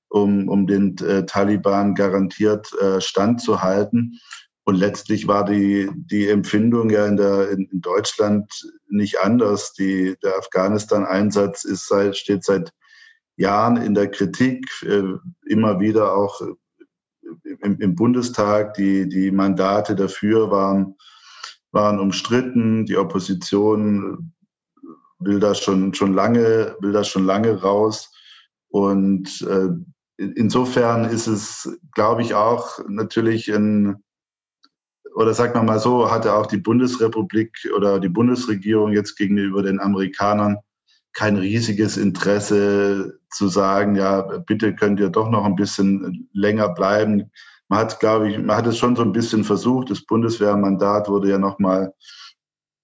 um, 0.09 0.49
um 0.49 0.66
den 0.66 0.99
äh, 0.99 1.25
Taliban 1.26 1.95
garantiert 1.95 2.73
äh, 2.81 3.00
standzuhalten. 3.00 4.19
Und 4.64 4.76
letztlich 4.76 5.28
war 5.28 5.45
die, 5.45 5.90
die 5.95 6.28
Empfindung 6.28 6.90
ja 6.90 7.07
in, 7.07 7.16
der, 7.16 7.50
in, 7.50 7.69
in 7.71 7.83
Deutschland 7.83 8.50
nicht 8.88 9.21
anders. 9.21 9.75
Die, 9.75 10.16
der 10.25 10.38
Afghanistan-Einsatz 10.38 11.66
steht 12.16 12.43
seit 12.43 12.73
Jahren 13.37 13.76
in 13.76 13.95
der 13.95 14.11
Kritik, 14.11 14.66
äh, 14.83 15.02
immer 15.47 15.78
wieder 15.78 16.16
auch 16.16 16.40
im, 17.43 17.81
im, 17.81 17.95
Bundestag. 17.95 18.75
Die, 18.75 19.09
die 19.09 19.31
Mandate 19.31 19.95
dafür 19.95 20.50
waren, 20.50 20.97
waren 21.73 21.99
umstritten. 21.99 22.87
Die 22.87 22.97
Opposition 22.97 24.33
will 25.19 25.41
das 25.41 25.61
schon, 25.61 25.95
schon 25.95 26.12
lange, 26.12 26.76
will 26.81 26.93
das 26.93 27.09
schon 27.09 27.25
lange 27.25 27.61
raus. 27.62 28.12
Und 28.69 29.43
äh, 29.43 29.69
insofern 30.17 31.05
ist 31.05 31.26
es, 31.26 31.79
glaube 31.93 32.23
ich, 32.23 32.35
auch 32.35 32.81
natürlich 32.88 33.53
ein, 33.53 34.03
oder 35.14 35.33
sagt 35.33 35.55
man 35.55 35.67
mal 35.67 35.79
so, 35.79 36.11
hatte 36.11 36.35
auch 36.35 36.47
die 36.47 36.59
Bundesrepublik 36.59 37.57
oder 37.76 38.00
die 38.00 38.09
Bundesregierung 38.09 38.93
jetzt 38.93 39.17
gegenüber 39.17 39.62
den 39.62 39.81
Amerikanern 39.81 40.59
kein 41.14 41.37
riesiges 41.37 41.97
Interesse 41.97 43.18
zu 43.30 43.49
sagen, 43.49 43.97
ja, 43.97 44.21
bitte 44.21 44.75
könnt 44.75 45.00
ihr 45.00 45.11
doch 45.11 45.30
noch 45.30 45.44
ein 45.44 45.56
bisschen 45.56 46.28
länger 46.33 46.68
bleiben. 46.68 47.30
Man 47.68 47.78
hat, 47.78 48.00
glaube 48.00 48.30
ich, 48.30 48.38
man 48.38 48.56
hat 48.56 48.66
es 48.66 48.78
schon 48.78 48.97
so 48.97 49.02
ein 49.02 49.12
bisschen 49.12 49.44
versucht. 49.44 49.90
Das 49.90 50.04
Bundeswehrmandat 50.04 51.09
wurde 51.09 51.30
ja 51.30 51.38
noch 51.38 51.59
mal 51.59 51.94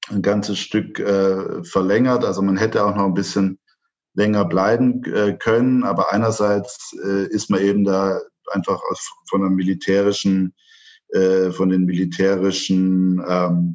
ein 0.08 0.22
ganzes 0.22 0.58
Stück 0.58 0.99
äh, 0.99 1.62
verlängert. 1.64 2.25
Also 2.25 2.40
man 2.42 2.56
hätte 2.56 2.84
auch 2.84 2.94
noch 2.96 3.04
ein 3.04 3.14
bisschen 3.14 3.58
länger 4.14 4.44
bleiben 4.44 5.04
äh, 5.04 5.37
können. 5.37 5.84
Aber 5.84 6.12
einerseits 6.12 6.96
äh, 7.04 7.26
ist 7.26 7.50
man 7.50 7.60
eben 7.60 7.84
da 7.84 8.20
einfach 8.52 8.80
aus, 8.90 9.08
von 9.28 9.42
einer 9.42 9.50
militärischen 9.50 10.54
äh, 11.12 11.50
von 11.50 11.70
den 11.70 11.87
militärischen 11.87 13.20
ähm, 13.26 13.75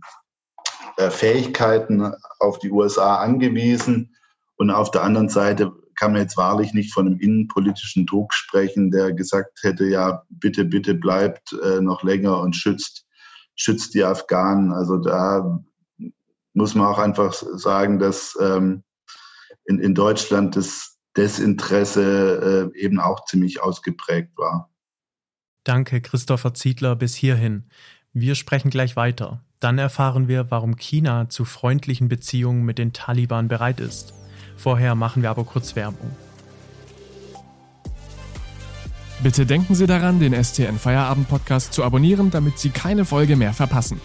äh, 0.95 1.09
Fähigkeiten 1.09 2.13
auf 2.39 2.59
die 2.59 2.71
USA 2.71 3.17
angewiesen. 3.17 4.15
Und 4.57 4.71
auf 4.71 4.91
der 4.91 5.03
anderen 5.03 5.29
Seite 5.29 5.71
kann 5.95 6.11
man 6.11 6.21
jetzt 6.21 6.37
wahrlich 6.37 6.73
nicht 6.73 6.93
von 6.93 7.07
einem 7.07 7.19
innenpolitischen 7.19 8.05
Druck 8.05 8.33
sprechen, 8.33 8.91
der 8.91 9.13
gesagt 9.13 9.59
hätte, 9.63 9.85
ja, 9.85 10.23
bitte, 10.29 10.65
bitte 10.65 10.93
bleibt 10.93 11.53
äh, 11.63 11.81
noch 11.81 12.03
länger 12.03 12.39
und 12.39 12.55
schützt, 12.55 13.05
schützt 13.55 13.93
die 13.93 14.03
Afghanen. 14.03 14.71
Also 14.73 14.97
da 14.97 15.61
muss 16.53 16.75
man 16.75 16.87
auch 16.87 16.99
einfach 16.99 17.33
sagen, 17.33 17.99
dass 17.99 18.37
ähm, 18.41 18.83
in, 19.65 19.79
in 19.79 19.95
Deutschland 19.95 20.55
das 20.55 20.97
Desinteresse 21.17 22.71
äh, 22.75 22.79
eben 22.79 22.99
auch 22.99 23.25
ziemlich 23.25 23.61
ausgeprägt 23.61 24.37
war. 24.37 24.69
Danke, 25.63 26.01
Christopher 26.01 26.53
Ziedler, 26.53 26.95
bis 26.95 27.15
hierhin. 27.15 27.69
Wir 28.13 28.35
sprechen 28.35 28.69
gleich 28.69 28.95
weiter. 28.95 29.43
Dann 29.59 29.77
erfahren 29.77 30.27
wir, 30.27 30.51
warum 30.51 30.75
China 30.75 31.29
zu 31.29 31.43
freundlichen 31.45 32.07
Beziehungen 32.07 32.63
mit 32.63 32.77
den 32.77 32.93
Taliban 32.93 33.47
bereit 33.47 33.79
ist. 33.79 34.13
Vorher 34.57 34.95
machen 34.95 35.21
wir 35.21 35.29
aber 35.29 35.43
kurz 35.43 35.75
Werbung. 35.75 36.11
Bitte 39.23 39.45
denken 39.45 39.75
Sie 39.75 39.87
daran, 39.87 40.19
den 40.19 40.33
STN 40.33 40.77
Feierabend 40.77 41.29
Podcast 41.29 41.73
zu 41.73 41.83
abonnieren, 41.83 42.31
damit 42.31 42.59
Sie 42.59 42.69
keine 42.69 43.05
Folge 43.05 43.35
mehr 43.35 43.53
verpassen. 43.53 44.01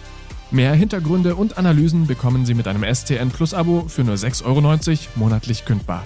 Mehr 0.51 0.73
Hintergründe 0.73 1.37
und 1.37 1.59
Analysen 1.59 2.07
bekommen 2.07 2.47
Sie 2.47 2.55
mit 2.55 2.67
einem 2.67 2.83
STN 2.83 3.31
Plus 3.31 3.55
Abo 3.55 3.85
für 3.89 4.03
nur 4.03 4.17
6,90 4.17 4.45
Euro 4.45 4.79
monatlich 5.17 5.65
kündbar. 5.65 6.05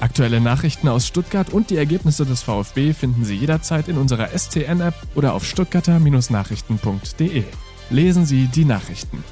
Aktuelle 0.00 0.40
Nachrichten 0.40 0.88
aus 0.88 1.06
Stuttgart 1.06 1.52
und 1.52 1.70
die 1.70 1.76
Ergebnisse 1.76 2.24
des 2.24 2.42
VfB 2.42 2.94
finden 2.94 3.24
Sie 3.24 3.36
jederzeit 3.36 3.88
in 3.88 3.98
unserer 3.98 4.30
STN-App 4.36 4.94
oder 5.14 5.34
auf 5.34 5.44
stuttgarter-nachrichten.de. 5.44 7.44
Lesen 7.90 8.24
Sie 8.24 8.46
die 8.46 8.64
Nachrichten. 8.64 9.22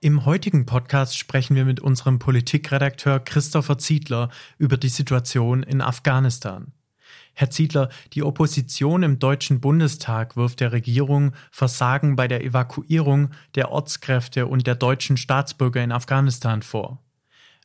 Im 0.00 0.24
heutigen 0.24 0.64
Podcast 0.64 1.18
sprechen 1.18 1.56
wir 1.56 1.64
mit 1.64 1.80
unserem 1.80 2.20
Politikredakteur 2.20 3.18
Christopher 3.18 3.78
Ziedler 3.78 4.30
über 4.56 4.76
die 4.76 4.90
Situation 4.90 5.64
in 5.64 5.80
Afghanistan. 5.80 6.70
Herr 7.34 7.50
Ziedler, 7.50 7.88
die 8.12 8.22
Opposition 8.22 9.02
im 9.02 9.18
Deutschen 9.18 9.60
Bundestag 9.60 10.36
wirft 10.36 10.60
der 10.60 10.70
Regierung 10.70 11.32
Versagen 11.50 12.14
bei 12.14 12.28
der 12.28 12.44
Evakuierung 12.44 13.30
der 13.56 13.72
Ortskräfte 13.72 14.46
und 14.46 14.68
der 14.68 14.76
deutschen 14.76 15.16
Staatsbürger 15.16 15.82
in 15.82 15.90
Afghanistan 15.90 16.62
vor. 16.62 17.02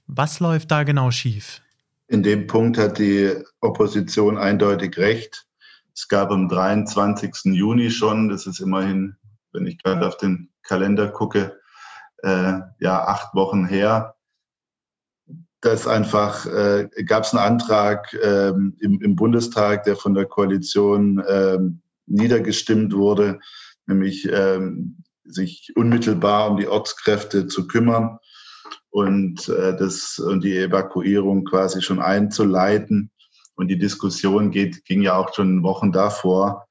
Was 0.07 0.39
läuft 0.39 0.71
da 0.71 0.81
genau 0.81 1.11
schief? 1.11 1.61
In 2.07 2.23
dem 2.23 2.47
Punkt 2.47 2.79
hat 2.79 2.97
die 2.97 3.31
Opposition 3.61 4.39
eindeutig 4.39 4.97
recht. 4.97 5.45
Es 5.93 6.07
gab 6.07 6.31
am 6.31 6.49
23. 6.49 7.53
Juni 7.53 7.91
schon, 7.91 8.29
das 8.29 8.47
ist 8.47 8.59
immerhin, 8.59 9.17
wenn 9.51 9.67
ich 9.67 9.77
gerade 9.77 10.07
auf 10.07 10.17
den 10.17 10.49
Kalender 10.63 11.09
gucke, 11.09 11.59
äh, 12.23 12.59
ja, 12.79 13.05
acht 13.05 13.35
Wochen 13.35 13.65
her, 13.65 14.15
dass 15.61 15.87
einfach 15.87 16.45
äh, 16.45 16.89
gab 17.05 17.23
es 17.23 17.33
einen 17.33 17.53
Antrag 17.53 18.13
ähm, 18.21 18.75
im, 18.79 19.01
im, 19.01 19.15
Bundestag, 19.15 19.83
der 19.83 19.95
von 19.95 20.13
der 20.13 20.25
Koalition 20.25 21.23
ähm, 21.27 21.81
niedergestimmt 22.05 22.93
wurde, 22.93 23.39
nämlich 23.85 24.27
ähm, 24.29 25.03
sich 25.23 25.71
unmittelbar 25.75 26.49
um 26.49 26.57
die 26.57 26.67
Ortskräfte 26.67 27.47
zu 27.47 27.67
kümmern 27.67 28.17
und 28.89 29.47
äh, 29.49 29.75
das 29.75 30.19
und 30.19 30.43
die 30.43 30.57
Evakuierung 30.57 31.45
quasi 31.45 31.81
schon 31.81 31.99
einzuleiten. 31.99 33.09
Und 33.55 33.67
die 33.67 33.77
Diskussion 33.77 34.51
geht, 34.51 34.83
ging 34.85 35.01
ja 35.01 35.15
auch 35.15 35.33
schon 35.33 35.63
Wochen 35.63 35.91
davor. 35.91 36.67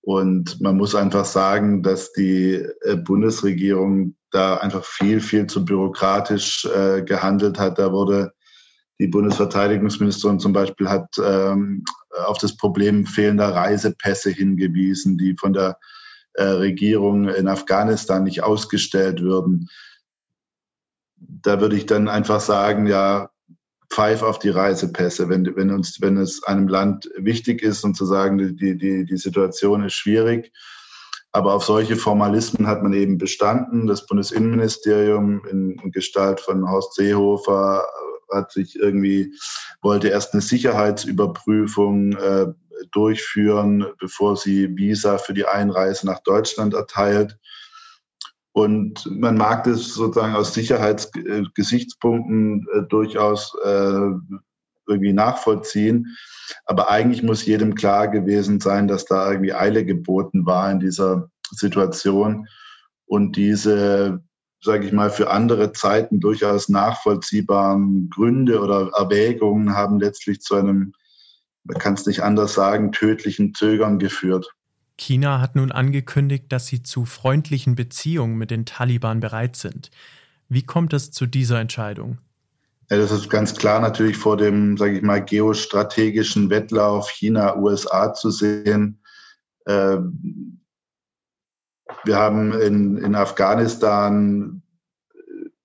Und 0.00 0.60
man 0.60 0.76
muss 0.76 0.94
einfach 0.94 1.24
sagen, 1.24 1.82
dass 1.82 2.12
die 2.12 2.54
äh, 2.82 2.96
Bundesregierung 2.96 4.16
da 4.34 4.56
einfach 4.56 4.84
viel, 4.84 5.20
viel 5.20 5.46
zu 5.46 5.64
bürokratisch 5.64 6.64
äh, 6.64 7.02
gehandelt 7.02 7.58
hat. 7.58 7.78
Da 7.78 7.92
wurde 7.92 8.32
die 8.98 9.06
Bundesverteidigungsministerin 9.06 10.40
zum 10.40 10.52
Beispiel 10.52 10.88
hat 10.88 11.08
ähm, 11.18 11.84
auf 12.26 12.38
das 12.38 12.56
Problem 12.56 13.06
fehlender 13.06 13.54
Reisepässe 13.54 14.30
hingewiesen, 14.30 15.18
die 15.18 15.36
von 15.38 15.52
der 15.52 15.78
äh, 16.34 16.44
Regierung 16.44 17.28
in 17.28 17.48
Afghanistan 17.48 18.24
nicht 18.24 18.42
ausgestellt 18.42 19.20
würden. 19.20 19.68
Da 21.16 21.60
würde 21.60 21.76
ich 21.76 21.86
dann 21.86 22.08
einfach 22.08 22.40
sagen, 22.40 22.86
ja, 22.86 23.30
pfeif 23.90 24.22
auf 24.22 24.38
die 24.40 24.50
Reisepässe, 24.50 25.28
wenn, 25.28 25.44
wenn, 25.56 25.70
uns, 25.70 26.00
wenn 26.00 26.16
es 26.16 26.42
einem 26.42 26.66
Land 26.66 27.08
wichtig 27.16 27.62
ist 27.62 27.84
und 27.84 27.94
zu 27.94 28.04
sagen, 28.04 28.56
die, 28.56 28.76
die, 28.76 29.04
die 29.04 29.16
Situation 29.16 29.84
ist 29.84 29.94
schwierig 29.94 30.52
aber 31.34 31.54
auf 31.54 31.64
solche 31.64 31.96
Formalismen 31.96 32.68
hat 32.68 32.84
man 32.84 32.92
eben 32.92 33.18
bestanden. 33.18 33.88
Das 33.88 34.06
Bundesinnenministerium 34.06 35.44
in, 35.50 35.90
Gestalt 35.90 36.38
von 36.38 36.70
Horst 36.70 36.94
Seehofer 36.94 37.84
hat 38.32 38.52
sich 38.52 38.76
irgendwie, 38.76 39.34
wollte 39.82 40.06
erst 40.08 40.32
eine 40.32 40.42
Sicherheitsüberprüfung 40.42 42.12
äh, 42.12 42.46
durchführen, 42.92 43.84
bevor 43.98 44.36
sie 44.36 44.76
Visa 44.76 45.18
für 45.18 45.34
die 45.34 45.44
Einreise 45.44 46.06
nach 46.06 46.20
Deutschland 46.20 46.72
erteilt. 46.72 47.36
Und 48.52 49.04
man 49.10 49.36
mag 49.36 49.64
das 49.64 49.88
sozusagen 49.88 50.36
aus 50.36 50.54
Sicherheitsgesichtspunkten 50.54 52.64
äh, 52.72 52.82
durchaus 52.88 53.52
äh, 53.64 54.10
irgendwie 54.86 55.12
nachvollziehen. 55.12 56.16
Aber 56.66 56.90
eigentlich 56.90 57.22
muss 57.22 57.46
jedem 57.46 57.74
klar 57.74 58.08
gewesen 58.08 58.60
sein, 58.60 58.88
dass 58.88 59.04
da 59.04 59.30
irgendwie 59.30 59.54
Eile 59.54 59.84
geboten 59.84 60.46
war 60.46 60.70
in 60.70 60.80
dieser 60.80 61.30
Situation. 61.50 62.48
Und 63.06 63.36
diese, 63.36 64.22
sage 64.62 64.86
ich 64.86 64.92
mal, 64.92 65.10
für 65.10 65.30
andere 65.30 65.72
Zeiten 65.72 66.20
durchaus 66.20 66.68
nachvollziehbaren 66.68 68.10
Gründe 68.10 68.60
oder 68.60 68.90
Erwägungen 68.96 69.74
haben 69.74 70.00
letztlich 70.00 70.40
zu 70.40 70.56
einem, 70.56 70.92
man 71.64 71.78
kann 71.78 71.94
es 71.94 72.06
nicht 72.06 72.22
anders 72.22 72.54
sagen, 72.54 72.92
tödlichen 72.92 73.54
Zögern 73.54 73.98
geführt. 73.98 74.54
China 74.96 75.40
hat 75.40 75.56
nun 75.56 75.72
angekündigt, 75.72 76.46
dass 76.50 76.66
sie 76.66 76.82
zu 76.82 77.04
freundlichen 77.04 77.74
Beziehungen 77.74 78.36
mit 78.36 78.50
den 78.50 78.64
Taliban 78.64 79.20
bereit 79.20 79.56
sind. 79.56 79.90
Wie 80.48 80.62
kommt 80.62 80.92
es 80.92 81.10
zu 81.10 81.26
dieser 81.26 81.60
Entscheidung? 81.60 82.18
Ja, 82.90 82.98
das 82.98 83.10
ist 83.10 83.30
ganz 83.30 83.54
klar 83.54 83.80
natürlich 83.80 84.16
vor 84.16 84.36
dem, 84.36 84.76
sage 84.76 84.98
ich 84.98 85.02
mal, 85.02 85.24
geostrategischen 85.24 86.50
Wettlauf 86.50 87.08
China-USA 87.10 88.12
zu 88.12 88.30
sehen. 88.30 89.02
Ähm, 89.66 90.60
wir 92.04 92.16
haben 92.16 92.52
in, 92.60 92.98
in 92.98 93.14
Afghanistan 93.14 94.62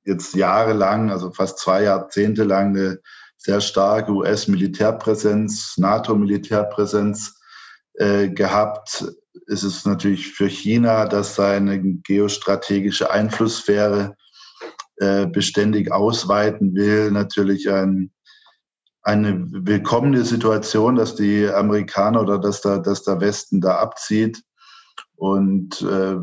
jetzt 0.06 0.34
jahrelang, 0.36 1.12
also 1.12 1.32
fast 1.32 1.60
zwei 1.60 1.84
Jahrzehnte 1.84 2.44
lang, 2.44 2.70
eine 2.70 3.00
sehr 3.38 3.62
starke 3.62 4.12
US-Militärpräsenz, 4.12 5.76
NATO-Militärpräsenz 5.78 7.40
äh, 7.94 8.30
gehabt. 8.30 9.06
Es 9.48 9.64
ist 9.64 9.86
natürlich 9.86 10.32
für 10.32 10.48
China, 10.48 11.06
dass 11.06 11.36
seine 11.36 11.82
geostrategische 11.82 13.12
Einflusssphäre 13.12 14.16
äh, 15.00 15.28
beständig 15.28 15.92
ausweiten 15.92 16.76
will, 16.76 17.12
natürlich 17.12 17.70
ein, 17.72 18.12
eine 19.02 19.46
willkommene 19.50 20.24
Situation, 20.24 20.96
dass 20.96 21.16
die 21.16 21.48
Amerikaner 21.48 22.22
oder 22.22 22.38
dass 22.38 22.62
der, 22.62 22.80
dass 22.80 23.04
der 23.04 23.22
Westen 23.22 23.62
da 23.62 23.78
abzieht. 23.78 24.44
Und 25.16 25.82
äh, 25.82 26.18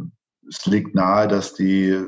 es 0.49 0.67
liegt 0.67 0.95
nahe, 0.95 1.27
dass 1.29 1.55
die 1.55 2.01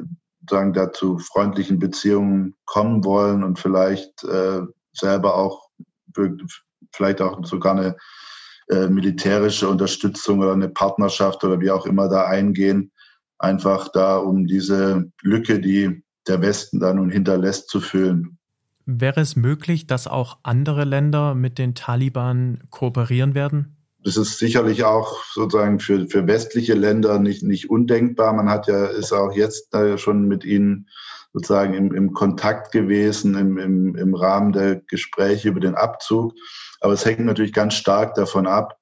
sagen, 0.49 0.73
dazu 0.73 1.19
freundlichen 1.19 1.79
Beziehungen 1.79 2.55
kommen 2.65 3.05
wollen 3.05 3.45
und 3.45 3.59
vielleicht 3.59 4.25
äh, 4.25 4.61
selber 4.93 5.35
auch 5.35 5.69
vielleicht 6.93 7.21
auch 7.21 7.45
sogar 7.45 7.77
eine 7.77 7.97
äh, 8.71 8.89
militärische 8.89 9.69
Unterstützung 9.69 10.41
oder 10.41 10.53
eine 10.53 10.69
Partnerschaft 10.69 11.45
oder 11.45 11.61
wie 11.61 11.71
auch 11.71 11.87
immer 11.87 12.09
da 12.09 12.27
eingehen, 12.27 12.93
einfach 13.39 13.89
da, 13.93 14.19
um 14.19 14.47
diese 14.47 15.11
Lücke, 15.23 15.61
die 15.61 16.03
der 16.29 16.43
Westen 16.43 16.81
da 16.81 16.93
nun 16.93 17.11
hinterlässt, 17.11 17.69
zu 17.69 17.81
füllen. 17.81 18.39
Wäre 18.87 19.21
es 19.21 19.37
möglich, 19.37 19.87
dass 19.87 20.07
auch 20.07 20.39
andere 20.43 20.85
Länder 20.85 21.35
mit 21.35 21.59
den 21.59 21.75
Taliban 21.75 22.63
kooperieren 22.71 23.35
werden? 23.35 23.77
Das 24.03 24.17
ist 24.17 24.39
sicherlich 24.39 24.85
auch 24.85 25.25
sozusagen 25.33 25.81
für, 25.81 26.09
für 26.09 26.27
westliche 26.27 26.75
Länder 26.75 27.19
nicht, 27.19 27.43
nicht 27.43 27.69
undenkbar. 27.69 28.33
Man 28.33 28.49
hat 28.49 28.67
ja, 28.67 28.87
ist 28.87 29.13
auch 29.13 29.35
jetzt 29.35 29.77
schon 29.97 30.29
mit 30.29 30.45
ihnen 30.45 30.89
sozusagen 31.33 31.75
im, 31.75 31.93
im 31.93 32.15
Kontakt 32.15 32.73
gewesen, 32.73 33.37
im, 33.37 33.59
im, 33.59 33.95
im 33.97 34.15
Rahmen 34.15 34.53
der 34.53 34.77
Gespräche 34.77 35.49
über 35.49 35.61
den 35.61 35.75
Abzug. 35.75 36.33
Aber 36.81 36.93
es 36.95 37.05
hängt 37.05 37.21
natürlich 37.21 37.53
ganz 37.53 37.75
stark 37.75 38.15
davon 38.15 38.47
ab, 38.47 38.79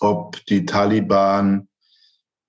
ob 0.00 0.44
die 0.46 0.66
Taliban, 0.66 1.68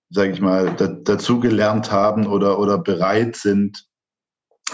sage 0.09 0.31
ich 0.31 0.41
mal, 0.41 0.73
da, 0.75 0.87
dazugelernt 0.87 1.91
haben 1.91 2.25
oder, 2.25 2.57
oder 2.57 2.77
bereit 2.77 3.35
sind, 3.35 3.85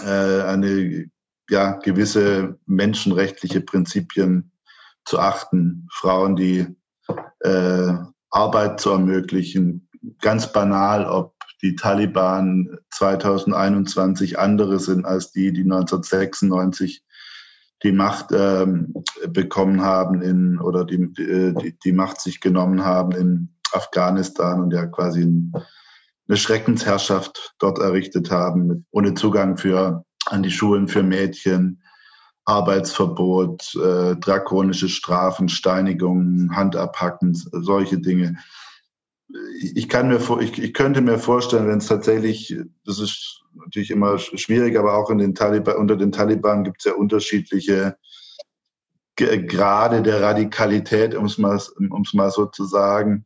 eine 0.00 1.06
ja, 1.48 1.72
gewisse 1.72 2.58
menschenrechtliche 2.66 3.60
Prinzipien 3.60 4.52
zu 5.04 5.18
achten. 5.18 5.86
Frauen, 5.92 6.36
die 6.36 6.66
äh, 7.40 7.92
Arbeit 8.30 8.80
zu 8.80 8.90
ermöglichen. 8.90 9.88
Ganz 10.20 10.52
banal, 10.52 11.06
ob 11.06 11.34
die 11.62 11.76
Taliban 11.76 12.78
2021 12.90 14.38
andere 14.38 14.80
sind 14.80 15.04
als 15.04 15.30
die, 15.32 15.52
die 15.52 15.62
1996 15.62 17.04
die 17.82 17.92
Macht 17.92 18.30
ähm, 18.32 18.94
bekommen 19.28 19.82
haben 19.82 20.22
in 20.22 20.58
oder 20.58 20.84
die, 20.84 21.12
die, 21.12 21.76
die 21.84 21.92
Macht 21.92 22.20
sich 22.20 22.40
genommen 22.40 22.84
haben 22.84 23.12
in 23.12 23.54
Afghanistan 23.72 24.60
und 24.60 24.72
ja 24.72 24.86
quasi 24.86 25.28
eine 26.28 26.36
Schreckensherrschaft 26.36 27.54
dort 27.58 27.78
errichtet 27.78 28.30
haben, 28.30 28.86
ohne 28.90 29.14
Zugang 29.14 29.56
für 29.56 30.04
an 30.26 30.42
die 30.42 30.50
Schulen 30.50 30.88
für 30.88 31.02
Mädchen, 31.02 31.82
Arbeitsverbot, 32.44 33.74
äh, 33.76 34.16
drakonische 34.16 34.88
Strafen, 34.88 35.48
Steinigungen, 35.48 36.54
Handabhacken, 36.54 37.34
solche 37.34 37.98
Dinge. 37.98 38.36
Ich, 39.60 39.88
kann 39.88 40.08
mir 40.08 40.20
ich, 40.40 40.58
ich 40.58 40.74
könnte 40.74 41.00
mir 41.00 41.18
vorstellen, 41.18 41.68
wenn 41.68 41.78
es 41.78 41.86
tatsächlich, 41.86 42.56
das 42.84 42.98
ist 42.98 43.42
natürlich 43.54 43.90
immer 43.90 44.18
schwierig, 44.18 44.76
aber 44.76 44.96
auch 44.96 45.10
in 45.10 45.18
den 45.18 45.34
Taliban, 45.34 45.76
unter 45.76 45.96
den 45.96 46.12
Taliban 46.12 46.64
gibt 46.64 46.80
es 46.80 46.84
ja 46.86 46.94
unterschiedliche 46.94 47.96
Grade 49.16 50.02
der 50.02 50.22
Radikalität, 50.22 51.14
um 51.14 51.26
es 51.26 51.38
mal, 51.38 51.60
mal 52.12 52.30
so 52.30 52.46
zu 52.46 52.64
sagen. 52.64 53.24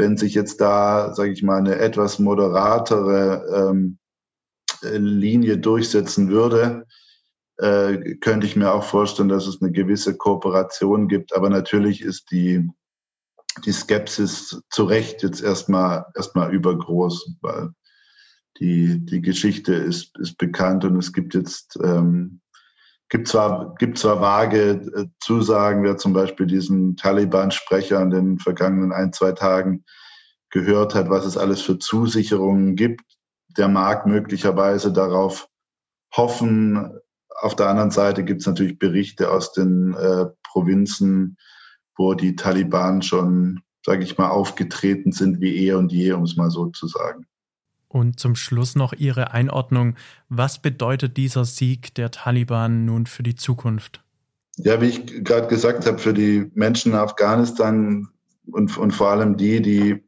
Wenn 0.00 0.16
sich 0.16 0.32
jetzt 0.32 0.62
da, 0.62 1.12
sage 1.12 1.30
ich 1.32 1.42
mal, 1.42 1.58
eine 1.58 1.76
etwas 1.76 2.18
moderatere 2.18 3.70
ähm, 3.70 3.98
Linie 4.82 5.58
durchsetzen 5.58 6.30
würde, 6.30 6.86
äh, 7.58 8.14
könnte 8.16 8.46
ich 8.46 8.56
mir 8.56 8.72
auch 8.72 8.84
vorstellen, 8.84 9.28
dass 9.28 9.46
es 9.46 9.60
eine 9.60 9.72
gewisse 9.72 10.16
Kooperation 10.16 11.06
gibt. 11.06 11.36
Aber 11.36 11.50
natürlich 11.50 12.00
ist 12.00 12.30
die, 12.30 12.66
die 13.66 13.72
Skepsis 13.72 14.62
zu 14.70 14.84
Recht 14.84 15.22
jetzt 15.22 15.42
erstmal, 15.42 16.06
erstmal 16.16 16.50
übergroß, 16.54 17.34
weil 17.42 17.68
die, 18.58 19.04
die 19.04 19.20
Geschichte 19.20 19.74
ist, 19.74 20.18
ist 20.18 20.38
bekannt 20.38 20.86
und 20.86 20.96
es 20.96 21.12
gibt 21.12 21.34
jetzt, 21.34 21.78
ähm, 21.84 22.40
gibt 23.10 23.28
zwar, 23.28 23.74
gibt 23.74 23.98
zwar 23.98 24.20
vage 24.20 24.70
äh, 24.94 25.06
Zusagen, 25.20 25.82
wer 25.82 25.98
zum 25.98 26.12
Beispiel 26.14 26.46
diesen 26.46 26.96
Taliban-Sprecher 26.96 28.00
in 28.00 28.10
den 28.10 28.38
vergangenen 28.38 28.92
ein, 28.92 29.12
zwei 29.12 29.32
Tagen 29.32 29.84
gehört 30.48 30.94
hat, 30.94 31.10
was 31.10 31.26
es 31.26 31.36
alles 31.36 31.60
für 31.60 31.78
Zusicherungen 31.78 32.76
gibt, 32.76 33.02
der 33.56 33.68
mag 33.68 34.06
möglicherweise 34.06 34.92
darauf 34.92 35.48
hoffen, 36.14 36.98
auf 37.40 37.56
der 37.56 37.68
anderen 37.68 37.90
Seite 37.90 38.24
gibt 38.24 38.40
es 38.40 38.46
natürlich 38.46 38.78
Berichte 38.78 39.30
aus 39.30 39.52
den 39.52 39.94
äh, 39.94 40.26
Provinzen, 40.44 41.36
wo 41.96 42.14
die 42.14 42.36
Taliban 42.36 43.02
schon, 43.02 43.60
sage 43.84 44.04
ich 44.04 44.18
mal, 44.18 44.28
aufgetreten 44.28 45.12
sind 45.12 45.40
wie 45.40 45.66
eh 45.66 45.72
und 45.72 45.90
je, 45.92 46.12
um 46.12 46.24
es 46.24 46.36
mal 46.36 46.50
so 46.50 46.66
zu 46.66 46.86
sagen. 46.86 47.26
Und 47.92 48.20
zum 48.20 48.36
Schluss 48.36 48.76
noch 48.76 48.92
Ihre 48.92 49.32
Einordnung. 49.32 49.96
Was 50.28 50.62
bedeutet 50.62 51.16
dieser 51.16 51.44
Sieg 51.44 51.92
der 51.96 52.12
Taliban 52.12 52.84
nun 52.84 53.06
für 53.06 53.24
die 53.24 53.34
Zukunft? 53.34 54.00
Ja, 54.58 54.80
wie 54.80 54.86
ich 54.86 55.24
gerade 55.24 55.48
gesagt 55.48 55.86
habe, 55.86 55.98
für 55.98 56.14
die 56.14 56.50
Menschen 56.54 56.92
in 56.92 56.98
Afghanistan 56.98 58.08
und, 58.46 58.78
und 58.78 58.92
vor 58.92 59.10
allem 59.10 59.36
die, 59.36 59.60
die, 59.60 60.04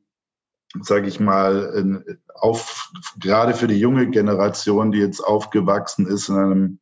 sage 0.81 1.09
ich 1.09 1.19
mal, 1.19 2.05
auf, 2.35 2.93
gerade 3.19 3.53
für 3.53 3.67
die 3.67 3.81
junge 3.81 4.09
Generation, 4.11 4.93
die 4.93 4.99
jetzt 4.99 5.21
aufgewachsen 5.21 6.07
ist 6.07 6.29
in 6.29 6.37
einem 6.37 6.79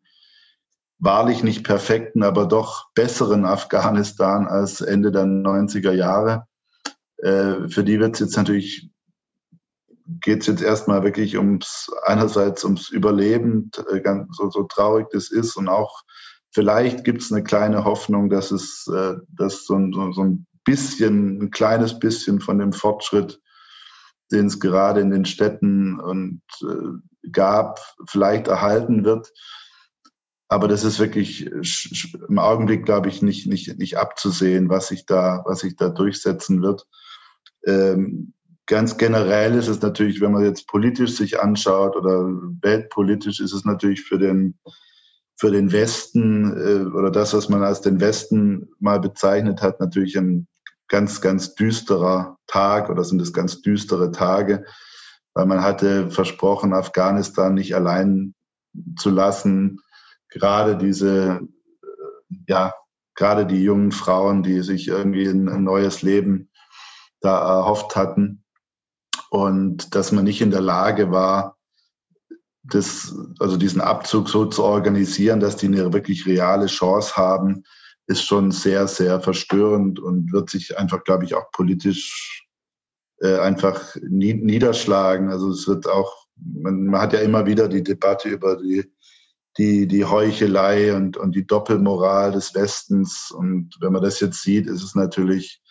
wahrlich 0.99 1.43
nicht 1.43 1.65
perfekten, 1.65 2.23
aber 2.23 2.45
doch 2.45 2.91
besseren 2.95 3.47
Afghanistan 3.47 4.47
als 4.47 4.83
Ende 4.83 5.11
der 5.11 5.25
90er 5.25 5.93
Jahre. 5.93 6.47
Äh, 7.17 7.69
für 7.69 7.85
die 7.85 7.99
wird 7.99 8.15
es 8.15 8.21
jetzt 8.21 8.37
natürlich, 8.37 8.91
geht 10.21 10.41
es 10.41 10.47
jetzt 10.47 10.63
erstmal 10.63 11.05
wirklich 11.05 11.37
ums, 11.37 11.91
einerseits 12.05 12.65
ums 12.65 12.91
Überleben, 12.91 13.71
äh, 13.93 14.01
ganz, 14.01 14.37
so, 14.37 14.51
so 14.51 14.65
traurig 14.65 15.07
das 15.13 15.31
ist 15.31 15.57
und 15.57 15.69
auch 15.69 16.03
vielleicht 16.53 17.05
gibt 17.05 17.23
es 17.23 17.33
eine 17.33 17.45
kleine 17.45 17.85
Hoffnung, 17.85 18.31
dass 18.31 18.51
es, 18.51 18.87
äh, 18.93 19.17
dass 19.29 19.65
so, 19.65 19.79
so, 19.93 20.13
so 20.13 20.23
ein 20.23 20.47
bisschen, 20.65 21.43
ein 21.43 21.51
kleines 21.51 21.99
bisschen 21.99 22.41
von 22.41 22.59
dem 22.59 22.73
Fortschritt, 22.73 23.41
den 24.33 24.47
es 24.47 24.61
gerade 24.61 25.01
in 25.01 25.11
den 25.11 25.25
Städten 25.25 25.99
und 25.99 26.43
äh, 26.63 27.29
gab, 27.33 27.81
vielleicht 28.09 28.49
erhalten 28.49 29.05
wird. 29.05 29.33
Aber 30.49 30.67
das 30.67 30.83
ist 30.83 30.99
wirklich 30.99 31.47
im 31.47 32.39
Augenblick, 32.39 32.85
glaube 32.85 33.09
ich, 33.09 33.23
nicht, 33.23 33.47
nicht, 33.47 33.79
nicht 33.79 33.99
abzusehen, 33.99 34.69
was 34.69 34.89
sich 34.89 35.07
da, 35.07 35.43
was 35.47 35.61
sich 35.61 35.77
da 35.77 35.91
durchsetzen 35.91 36.61
wird. 36.63 36.87
Ähm, 37.65 38.33
ganz 38.71 38.97
generell 38.97 39.57
ist 39.57 39.67
es 39.67 39.83
natürlich, 39.83 40.21
wenn 40.21 40.31
man 40.31 40.45
jetzt 40.45 40.69
politisch 40.69 41.17
sich 41.17 41.41
anschaut 41.41 41.97
oder 41.97 42.25
weltpolitisch, 42.63 43.41
ist 43.41 43.53
es 43.53 43.65
natürlich 43.65 44.03
für 44.03 44.17
den, 44.17 44.61
für 45.37 45.51
den 45.51 45.73
Westen 45.73 46.57
äh, 46.57 46.97
oder 46.97 47.11
das, 47.11 47.35
was 47.35 47.49
man 47.49 47.65
als 47.65 47.81
den 47.81 48.01
Westen 48.01 48.71
mal 48.79 49.01
bezeichnet 49.01 49.61
hat, 49.61 49.81
natürlich 49.81 50.17
ein 50.17 50.47
ganz, 50.87 51.21
ganz 51.21 51.57
düsterer 51.57 52.39
Tag 52.47 52.91
oder 52.91 53.03
sind 53.03 53.21
es 53.21 53.33
ganz 53.33 53.61
düstere 53.61 54.13
Tage, 54.13 54.65
weil 55.35 55.47
man 55.47 55.65
hatte 55.65 56.09
versprochen, 56.13 56.73
Afghanistan 56.73 57.55
nicht 57.55 57.75
allein 57.75 58.37
zu 58.97 59.11
lassen. 59.11 59.81
Gerade 60.29 60.79
diese, 60.79 61.41
ja, 62.47 62.73
gerade 63.17 63.47
die 63.47 63.65
jungen 63.65 63.91
Frauen, 63.91 64.45
die 64.45 64.61
sich 64.61 64.87
irgendwie 64.87 65.27
ein 65.27 65.65
neues 65.65 66.03
Leben 66.03 66.51
da 67.21 67.59
erhofft 67.59 67.97
hatten 67.97 68.45
und 69.31 69.95
dass 69.95 70.13
man 70.13 70.25
nicht 70.25 70.43
in 70.43 70.51
der 70.51 70.61
Lage 70.61 71.11
war, 71.11 71.57
das, 72.63 73.15
also 73.39 73.57
diesen 73.57 73.81
Abzug 73.81 74.29
so 74.29 74.45
zu 74.45 74.63
organisieren, 74.63 75.41
dass 75.41 75.57
die 75.57 75.67
eine 75.67 75.93
wirklich 75.93 76.27
reale 76.27 76.67
Chance 76.67 77.17
haben, 77.17 77.65
ist 78.07 78.25
schon 78.25 78.51
sehr, 78.51 78.87
sehr 78.89 79.21
verstörend 79.21 80.01
und 80.01 80.33
wird 80.33 80.51
sich 80.51 80.77
einfach, 80.77 81.05
glaube 81.05 81.25
ich, 81.25 81.35
auch 81.35 81.51
politisch 81.53 82.47
äh, 83.21 83.39
einfach 83.39 83.97
niederschlagen. 84.03 85.31
Also 85.31 85.51
es 85.51 85.67
wird 85.69 85.89
auch, 85.89 86.27
man, 86.37 86.87
man 86.87 87.01
hat 87.01 87.13
ja 87.13 87.21
immer 87.21 87.47
wieder 87.47 87.69
die 87.69 87.85
Debatte 87.85 88.29
über 88.29 88.57
die, 88.57 88.85
die, 89.59 89.87
die 89.87 90.05
Heuchelei 90.05 90.95
und, 90.95 91.17
und 91.17 91.37
die 91.37 91.47
Doppelmoral 91.47 92.33
des 92.33 92.55
Westens. 92.55 93.31
Und 93.31 93.77
wenn 93.81 93.93
man 93.93 94.03
das 94.03 94.19
jetzt 94.19 94.43
sieht, 94.43 94.67
ist 94.67 94.83
es 94.83 94.97
natürlich 94.97 95.63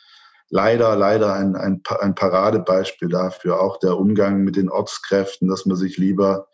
leider, 0.49 0.95
leider 0.95 1.33
ein, 1.33 1.55
ein, 1.55 1.81
ein 1.99 2.15
Paradebeispiel 2.15 3.09
dafür. 3.09 3.62
Auch 3.62 3.79
der 3.79 3.97
Umgang 3.97 4.43
mit 4.43 4.55
den 4.55 4.69
Ortskräften, 4.69 5.47
dass 5.47 5.65
man 5.65 5.77
sich 5.77 5.97
lieber 5.97 6.47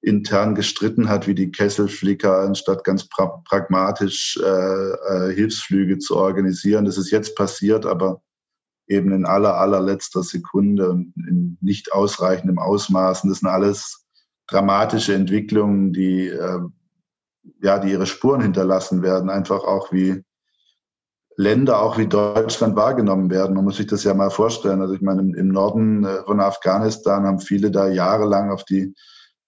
intern 0.00 0.54
gestritten 0.56 1.08
hat 1.08 1.28
wie 1.28 1.34
die 1.34 1.52
Kesselflicker, 1.52 2.40
anstatt 2.40 2.82
ganz 2.82 3.08
pra 3.08 3.42
pragmatisch 3.48 4.38
äh, 4.42 4.46
äh, 4.46 5.34
Hilfsflüge 5.34 5.98
zu 5.98 6.16
organisieren. 6.16 6.84
Das 6.84 6.98
ist 6.98 7.10
jetzt 7.10 7.36
passiert, 7.36 7.86
aber 7.86 8.20
eben 8.88 9.12
in 9.12 9.24
aller, 9.24 9.56
allerletzter 9.56 10.24
Sekunde 10.24 10.90
und 10.90 11.14
in 11.28 11.56
nicht 11.60 11.92
ausreichendem 11.92 12.58
Ausmaßen. 12.58 13.30
Das 13.30 13.38
sind 13.40 13.48
alles 13.48 14.04
dramatische 14.48 15.14
Entwicklungen, 15.14 15.92
die, 15.92 16.26
äh, 16.26 16.60
ja, 17.62 17.78
die 17.78 17.92
ihre 17.92 18.06
Spuren 18.06 18.40
hinterlassen 18.40 19.02
werden, 19.02 19.30
einfach 19.30 19.62
auch 19.62 19.92
wie 19.92 20.24
Länder, 21.36 21.80
auch 21.80 21.98
wie 21.98 22.06
Deutschland 22.06 22.76
wahrgenommen 22.76 23.30
werden. 23.30 23.54
Man 23.54 23.64
muss 23.64 23.76
sich 23.76 23.86
das 23.86 24.04
ja 24.04 24.14
mal 24.14 24.30
vorstellen. 24.30 24.80
Also 24.80 24.94
ich 24.94 25.00
meine, 25.00 25.22
im 25.22 25.48
Norden 25.48 26.04
äh, 26.04 26.22
von 26.24 26.40
Afghanistan 26.40 27.24
haben 27.24 27.40
viele 27.40 27.70
da 27.70 27.88
jahrelang 27.88 28.50
auf 28.50 28.64
die 28.64 28.94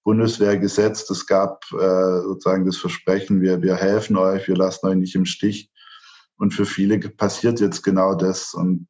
Bundeswehr 0.02 0.58
gesetzt. 0.58 1.10
Es 1.10 1.26
gab 1.26 1.64
äh, 1.72 2.20
sozusagen 2.22 2.66
das 2.66 2.76
Versprechen, 2.76 3.40
wir, 3.40 3.62
wir 3.62 3.76
helfen 3.76 4.16
euch, 4.16 4.48
wir 4.48 4.56
lassen 4.56 4.86
euch 4.86 4.96
nicht 4.96 5.14
im 5.14 5.24
Stich. 5.24 5.70
Und 6.36 6.52
für 6.52 6.66
viele 6.66 6.98
passiert 6.98 7.60
jetzt 7.60 7.82
genau 7.82 8.14
das. 8.14 8.54
Und 8.54 8.86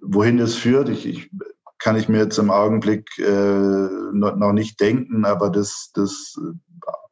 wohin 0.00 0.38
das 0.38 0.54
führt, 0.54 0.88
ich, 0.88 1.06
ich 1.06 1.30
kann 1.78 1.96
ich 1.96 2.08
mir 2.08 2.18
jetzt 2.18 2.38
im 2.38 2.50
Augenblick 2.50 3.18
äh, 3.18 3.88
noch, 4.12 4.52
nicht 4.52 4.80
denken, 4.80 5.24
aber 5.24 5.50
das, 5.50 5.90
das 5.94 6.38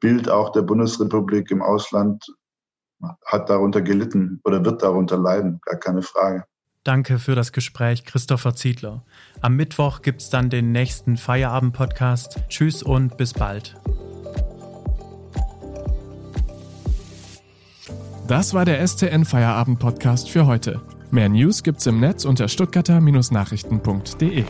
Bild 0.00 0.28
auch 0.28 0.52
der 0.52 0.62
Bundesrepublik 0.62 1.50
im 1.50 1.62
Ausland 1.62 2.24
hat 3.24 3.50
darunter 3.50 3.82
gelitten 3.82 4.40
oder 4.44 4.64
wird 4.64 4.82
darunter 4.82 5.16
leiden, 5.16 5.60
gar 5.64 5.78
keine 5.78 6.02
Frage. 6.02 6.44
Danke 6.84 7.18
für 7.18 7.34
das 7.34 7.52
Gespräch, 7.52 8.04
Christopher 8.04 8.54
Ziedler. 8.54 9.04
Am 9.40 9.56
Mittwoch 9.56 10.02
gibt 10.02 10.20
es 10.20 10.28
dann 10.28 10.50
den 10.50 10.70
nächsten 10.70 11.16
Feierabend-Podcast. 11.16 12.40
Tschüss 12.48 12.82
und 12.82 13.16
bis 13.16 13.32
bald. 13.32 13.74
Das 18.28 18.52
war 18.52 18.64
der 18.64 18.86
STN 18.86 19.24
Feierabend-Podcast 19.24 20.28
für 20.30 20.46
heute. 20.46 20.82
Mehr 21.10 21.28
News 21.28 21.62
gibt's 21.62 21.86
im 21.86 22.00
Netz 22.00 22.24
unter 22.24 22.48
stuttgarter-nachrichten.de. 22.48 24.44